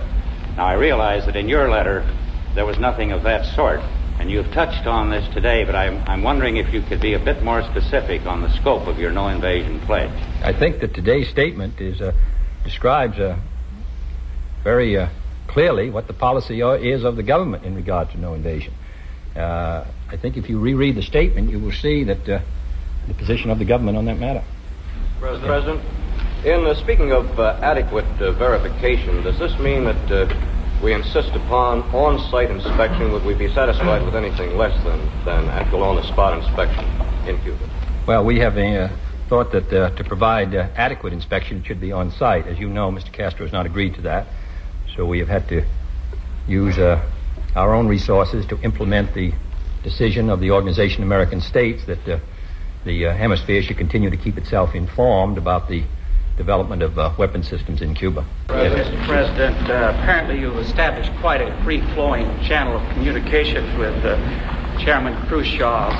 [0.56, 2.06] Now, I realize that in your letter
[2.54, 3.80] there was nothing of that sort,
[4.20, 7.18] and you've touched on this today, but I'm, I'm wondering if you could be a
[7.18, 10.12] bit more specific on the scope of your no invasion pledge.
[10.42, 12.12] I think that today's statement is uh,
[12.64, 13.38] describes uh,
[14.62, 15.08] very uh,
[15.48, 18.74] clearly what the policy is of the government in regard to no invasion.
[19.34, 22.40] Uh, I think if you reread the statement, you will see that uh,
[23.08, 24.42] the position of the government on that matter.
[25.20, 25.80] President, President
[26.44, 30.36] in uh, speaking of uh, adequate uh, verification, does this mean that
[30.82, 33.12] we insist upon on-site inspection?
[33.12, 36.84] Would we be satisfied with anything less than, than actual on-the-spot inspection
[37.28, 37.70] in Cuba?
[38.06, 38.54] Well, we have
[39.28, 42.48] thought that to provide adequate inspection, it should be on-site.
[42.48, 43.12] As you know, Mr.
[43.12, 44.26] Castro has not agreed to that.
[44.96, 45.64] So we have had to
[46.48, 47.00] use uh,
[47.54, 49.32] our own resources to implement the
[49.84, 52.18] decision of the Organization of American States that uh,
[52.84, 55.84] the uh, hemisphere should continue to keep itself informed about the
[56.36, 58.24] development of uh, weapon systems in Cuba.
[58.48, 59.06] Mr.
[59.06, 64.16] President, uh, apparently you've established quite a free-flowing channel of communication with uh,
[64.78, 65.92] Chairman Khrushchev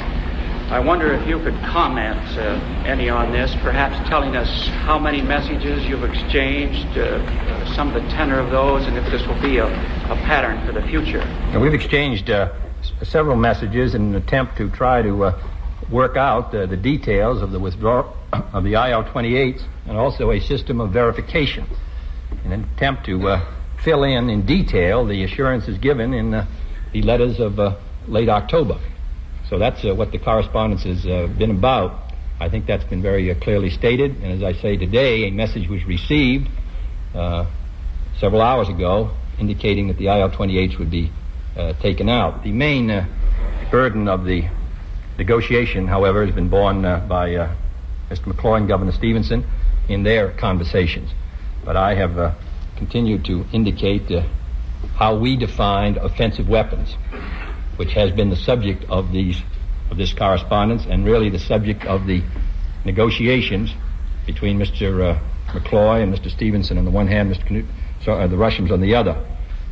[0.72, 5.20] I wonder if you could comment uh, any on this, perhaps telling us how many
[5.20, 9.58] messages you've exchanged, uh, some of the tenor of those, and if this will be
[9.58, 11.22] a, a pattern for the future.
[11.52, 12.54] Now, we've exchanged uh,
[13.02, 15.42] several messages in an attempt to try to uh,
[15.90, 20.90] work out the details of the withdrawal of the IL-28s and also a system of
[20.90, 21.66] verification
[22.44, 23.54] in an attempt to uh,
[23.84, 26.46] fill in in detail the assurances given in uh,
[26.92, 27.58] the letters of
[28.08, 28.78] late October.
[29.48, 32.12] So that's uh, what the correspondence has uh, been about.
[32.40, 34.16] I think that's been very uh, clearly stated.
[34.22, 36.48] And as I say today, a message was received
[37.14, 37.44] uh,
[38.18, 41.10] several hours ago indicating that the IL-28s would be
[41.56, 42.42] uh, taken out.
[42.42, 43.06] The main uh,
[43.70, 44.48] burden of the
[45.18, 47.30] negotiation, however, has been borne by
[48.10, 48.32] Mr.
[48.32, 49.44] McCloy and Governor Stevenson
[49.88, 51.10] in their conversations.
[51.64, 52.36] But I have
[52.76, 54.10] continued to indicate
[54.96, 56.96] how we defined offensive weapons
[57.76, 59.40] which has been the subject of these
[59.90, 62.22] of this correspondence and really the subject of the
[62.84, 63.74] negotiations
[64.24, 65.16] between Mr.
[65.16, 66.30] Uh, McCloy and Mr.
[66.30, 67.44] Stevenson on the one hand, Mr.
[67.44, 67.66] Knut,
[68.08, 69.22] uh, the Russians on the other.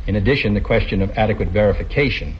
[0.05, 2.35] In addition, the question of adequate verification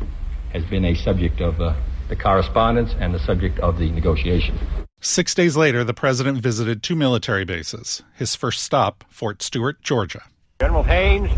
[0.53, 1.73] has been a subject of uh,
[2.11, 4.59] the correspondence and the subject of the negotiation.
[4.99, 8.03] Six days later, the president visited two military bases.
[8.17, 10.21] His first stop, Fort Stewart, Georgia.
[10.59, 11.31] General Haines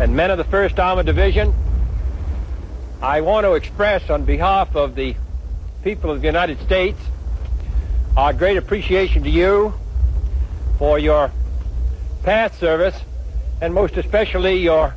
[0.00, 1.54] and men of the 1st Armored Division
[3.02, 5.14] I want to express on behalf of the
[5.84, 6.98] people of the United States
[8.16, 9.74] our great appreciation to you
[10.78, 11.30] for your
[12.22, 12.98] past service
[13.60, 14.94] and most especially your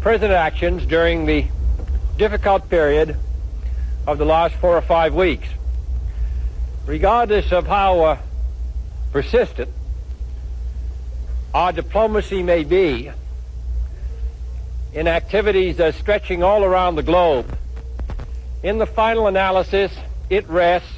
[0.00, 1.46] present actions during the
[2.16, 3.16] difficult period
[4.06, 5.48] of the last four or five weeks.
[6.86, 8.18] Regardless of how uh,
[9.12, 9.70] persistent
[11.54, 13.10] our diplomacy may be,
[14.92, 17.46] in activities uh, stretching all around the globe.
[18.62, 19.92] In the final analysis,
[20.28, 20.92] it rests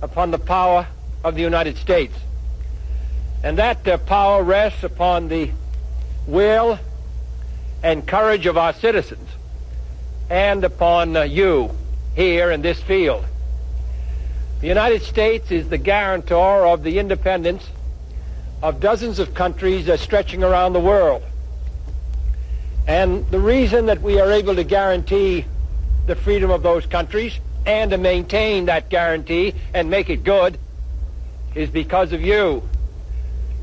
[0.00, 0.86] upon the power
[1.24, 2.14] of the United States.
[3.42, 5.50] And that uh, power rests upon the
[6.26, 6.78] will
[7.82, 9.28] and courage of our citizens
[10.32, 11.70] and upon uh, you
[12.16, 13.22] here in this field.
[14.62, 17.68] The United States is the guarantor of the independence
[18.62, 21.22] of dozens of countries uh, stretching around the world.
[22.88, 25.44] And the reason that we are able to guarantee
[26.06, 30.58] the freedom of those countries and to maintain that guarantee and make it good
[31.54, 32.62] is because of you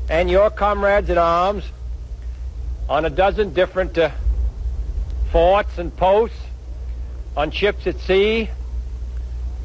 [0.08, 1.64] and your comrades in arms
[2.88, 4.10] on a dozen different uh,
[5.32, 6.38] forts and posts,
[7.36, 8.50] on ships at sea,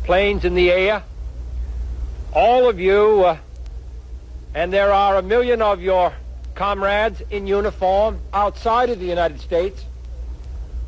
[0.04, 1.04] planes in the air.
[2.34, 3.38] All of you, uh,
[4.54, 6.14] and there are a million of your
[6.54, 9.84] comrades in uniform outside of the United States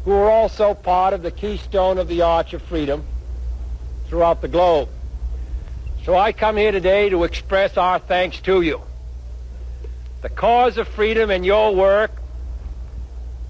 [0.06, 3.04] who are also part of the keystone of the Arch of Freedom
[4.08, 4.88] throughout the globe.
[6.06, 8.82] So I come here today to express our thanks to you.
[10.22, 12.12] The cause of freedom and your work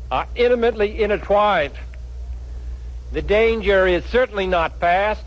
[0.09, 1.73] are intimately intertwined.
[3.11, 5.23] The danger is certainly not past,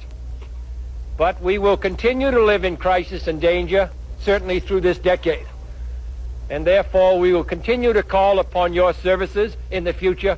[1.17, 5.47] but we will continue to live in crisis and danger, certainly through this decade
[6.51, 10.37] and therefore we will continue to call upon your services in the future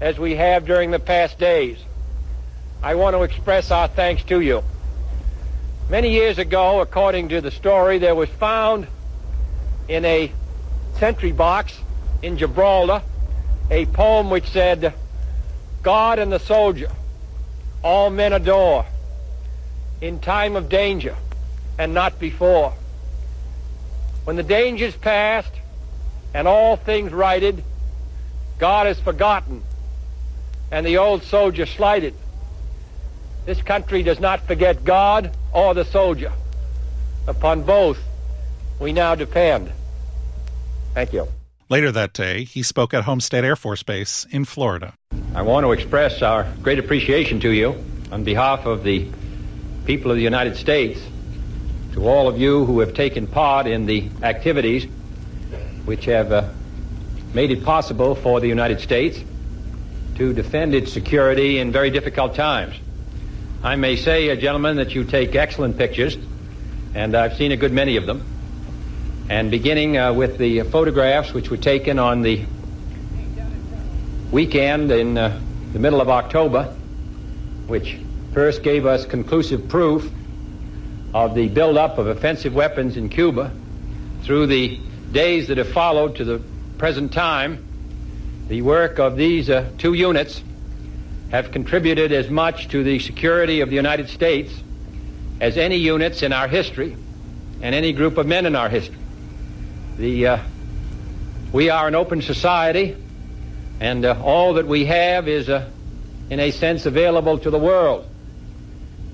[0.00, 1.78] as we have during the past days.
[2.82, 4.62] I want to express our thanks to you.
[5.90, 8.86] Many years ago, according to the story, there was found
[9.88, 10.30] in a
[10.98, 11.76] sentry box
[12.22, 13.02] in Gibraltar
[13.70, 14.94] a poem which said,
[15.86, 16.90] God and the soldier,
[17.80, 18.84] all men adore,
[20.00, 21.14] in time of danger
[21.78, 22.74] and not before.
[24.24, 25.52] When the danger's past
[26.34, 27.62] and all things righted,
[28.58, 29.62] God is forgotten
[30.72, 32.14] and the old soldier slighted.
[33.44, 36.32] This country does not forget God or the soldier.
[37.28, 38.00] Upon both,
[38.80, 39.70] we now depend.
[40.94, 41.28] Thank you.
[41.68, 44.94] Later that day, he spoke at Homestead Air Force Base in Florida.
[45.36, 49.06] I want to express our great appreciation to you on behalf of the
[49.84, 50.98] people of the United States,
[51.92, 54.86] to all of you who have taken part in the activities
[55.84, 56.48] which have uh,
[57.34, 59.22] made it possible for the United States
[60.14, 62.74] to defend its security in very difficult times.
[63.62, 66.16] I may say, uh, gentlemen, that you take excellent pictures,
[66.94, 68.24] and I've seen a good many of them.
[69.28, 72.46] And beginning uh, with the photographs which were taken on the
[74.30, 75.40] weekend in uh,
[75.72, 76.64] the middle of October,
[77.66, 77.98] which
[78.32, 80.10] first gave us conclusive proof
[81.14, 83.52] of the buildup of offensive weapons in Cuba,
[84.22, 84.78] through the
[85.12, 86.42] days that have followed to the
[86.78, 87.64] present time,
[88.48, 90.42] the work of these uh, two units
[91.30, 94.52] have contributed as much to the security of the United States
[95.40, 96.96] as any units in our history
[97.62, 98.98] and any group of men in our history.
[99.96, 100.38] The, uh,
[101.52, 102.96] we are an open society,
[103.80, 105.68] and uh, all that we have is, uh,
[106.30, 108.06] in a sense, available to the world.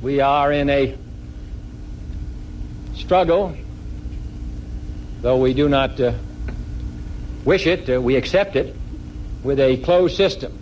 [0.00, 0.96] We are in a
[2.94, 3.56] struggle,
[5.20, 6.12] though we do not uh,
[7.44, 8.76] wish it, uh, we accept it,
[9.42, 10.58] with a closed system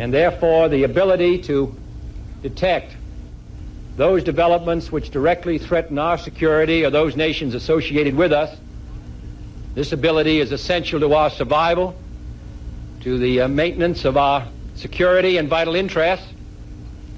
[0.00, 1.74] and therefore the ability to
[2.42, 2.96] detect
[3.96, 8.58] those developments which directly threaten our security or those nations associated with us.
[9.74, 12.00] This ability is essential to our survival,
[13.00, 16.26] to the uh, maintenance of our security and vital interests,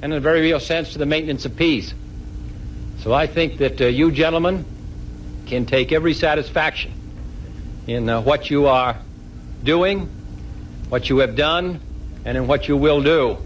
[0.01, 1.95] and in a very real sense to the maintenance of peace.
[3.01, 4.65] So I think that uh, you gentlemen
[5.47, 6.93] can take every satisfaction
[7.87, 8.97] in uh, what you are
[9.65, 10.09] doing,
[10.89, 11.81] what you have done,
[12.25, 13.39] and in what you will do.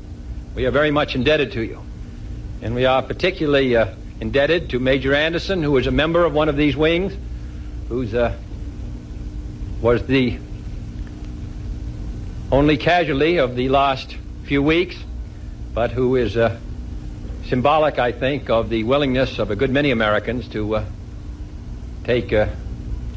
[0.55, 1.83] We are very much indebted to you.
[2.63, 6.49] And we are particularly uh, indebted to Major Anderson, who is a member of one
[6.49, 7.15] of these wings,
[7.89, 8.35] who uh,
[9.81, 10.39] was the
[12.53, 14.97] only casualty of the last few weeks,
[15.75, 16.59] but who is uh,
[17.47, 20.85] symbolic, I think, of the willingness of a good many Americans to uh,
[22.05, 22.49] take uh,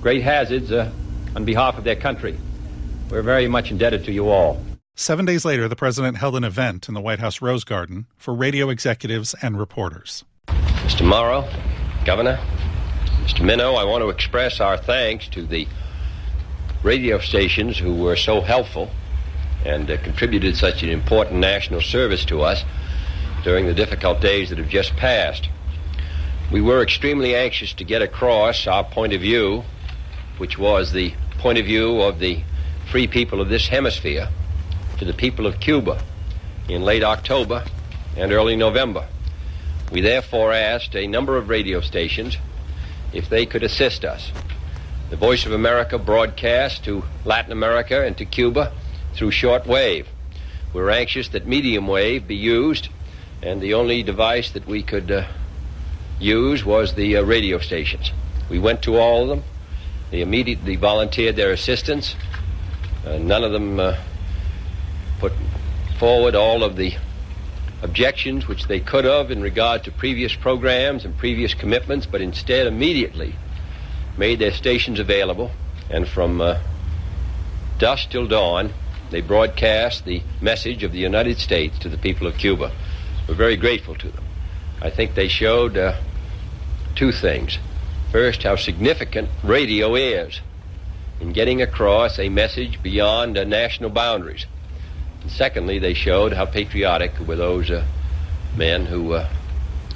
[0.01, 0.91] great hazards uh,
[1.35, 2.37] on behalf of their country.
[3.09, 4.63] We're very much indebted to you all.
[4.95, 8.33] Seven days later, the president held an event in the White House Rose Garden for
[8.33, 10.25] radio executives and reporters.
[10.47, 11.07] Mr.
[11.07, 11.47] Murrow,
[12.05, 12.39] Governor,
[13.23, 13.45] Mr.
[13.45, 15.67] Minow, I want to express our thanks to the
[16.83, 18.89] radio stations who were so helpful
[19.65, 22.63] and uh, contributed such an important national service to us
[23.43, 25.49] during the difficult days that have just passed.
[26.51, 29.63] We were extremely anxious to get across our point of view,
[30.37, 32.43] which was the point of view of the
[32.89, 34.29] free people of this hemisphere
[34.97, 36.01] to the people of Cuba
[36.67, 37.63] in late October
[38.17, 39.07] and early November.
[39.91, 42.37] We therefore asked a number of radio stations
[43.13, 44.31] if they could assist us.
[45.09, 48.71] The Voice of America broadcast to Latin America and to Cuba
[49.13, 50.07] through short wave.
[50.73, 52.89] We are anxious that medium wave be used,
[53.41, 55.25] and the only device that we could uh,
[56.19, 58.11] use was the uh, radio stations.
[58.49, 59.43] We went to all of them.
[60.11, 62.15] They immediately volunteered their assistance.
[63.05, 63.97] Uh, none of them uh,
[65.19, 65.33] put
[65.97, 66.95] forward all of the
[67.81, 72.67] objections which they could have in regard to previous programs and previous commitments, but instead
[72.67, 73.35] immediately
[74.17, 75.51] made their stations available.
[75.89, 76.59] And from uh,
[77.77, 78.73] dusk till dawn,
[79.11, 82.71] they broadcast the message of the United States to the people of Cuba.
[83.27, 84.23] We're very grateful to them.
[84.81, 85.99] I think they showed uh,
[86.95, 87.57] two things.
[88.11, 90.41] First, how significant radio is
[91.19, 94.45] in getting across a message beyond uh, national boundaries.
[95.21, 97.85] And secondly, they showed how patriotic were those uh,
[98.55, 99.29] men who uh,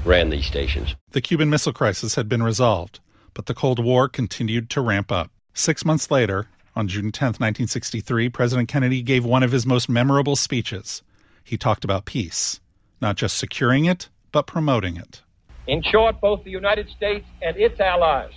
[0.04, 0.96] ran these stations.
[1.12, 3.00] The Cuban Missile Crisis had been resolved,
[3.34, 5.32] but the Cold War continued to ramp up.
[5.54, 10.36] Six months later, on June 10, 1963, President Kennedy gave one of his most memorable
[10.36, 11.04] speeches.
[11.44, 12.60] He talked about peace,
[13.02, 15.22] not just securing it, but promoting it.
[15.68, 18.32] In short, both the United States and its allies,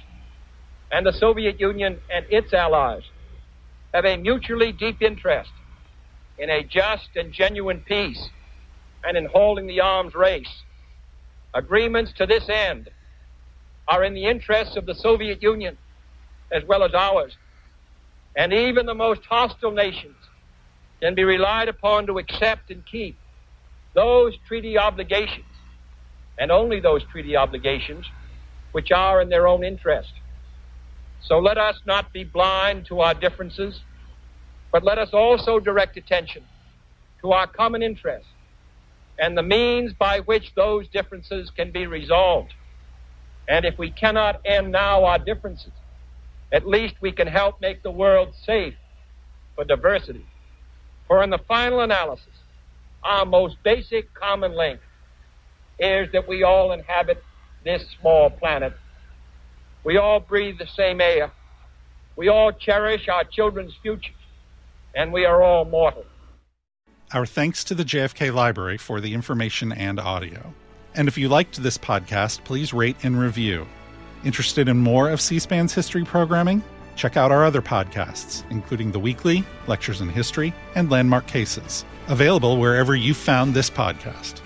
[0.93, 3.03] and the Soviet Union and its allies,
[3.95, 5.51] have a mutually deep interest
[6.39, 8.29] in a just and genuine peace
[9.03, 10.63] and in holding the arms race.
[11.55, 12.91] Agreements to this end
[13.89, 15.79] are in the interests of the Soviet Union
[16.53, 17.37] as well as ours.
[18.37, 20.17] And even the most hostile nations
[21.01, 23.17] can be relied upon to accept and keep
[23.95, 25.47] those treaty obligations,
[26.39, 28.07] and only those treaty obligations,
[28.73, 30.13] which are in their own interest.
[31.23, 33.81] So let us not be blind to our differences,
[34.71, 36.43] but let us also direct attention
[37.23, 38.27] to our common interest
[39.19, 42.53] and the means by which those differences can be resolved.
[43.49, 45.73] And if we cannot end now our differences,
[46.53, 48.75] at least we can help make the world safe
[49.55, 50.25] for diversity.
[51.09, 52.27] For in the final analysis,
[53.03, 54.81] our most basic common link
[55.79, 57.23] is that we all inhabit
[57.65, 58.75] this small planet.
[59.85, 61.31] We all breathe the same air.
[62.17, 64.15] We all cherish our children's futures.
[64.95, 66.05] And we are all mortal.
[67.13, 70.55] Our thanks to the JFK Library for the information and audio.
[70.95, 73.67] And if you liked this podcast, please rate and review.
[74.25, 76.63] Interested in more of C SPAN's history programming?
[76.97, 82.59] Check out our other podcasts, including The Weekly, Lectures in History, and Landmark Cases, available
[82.59, 84.41] wherever you found this podcast.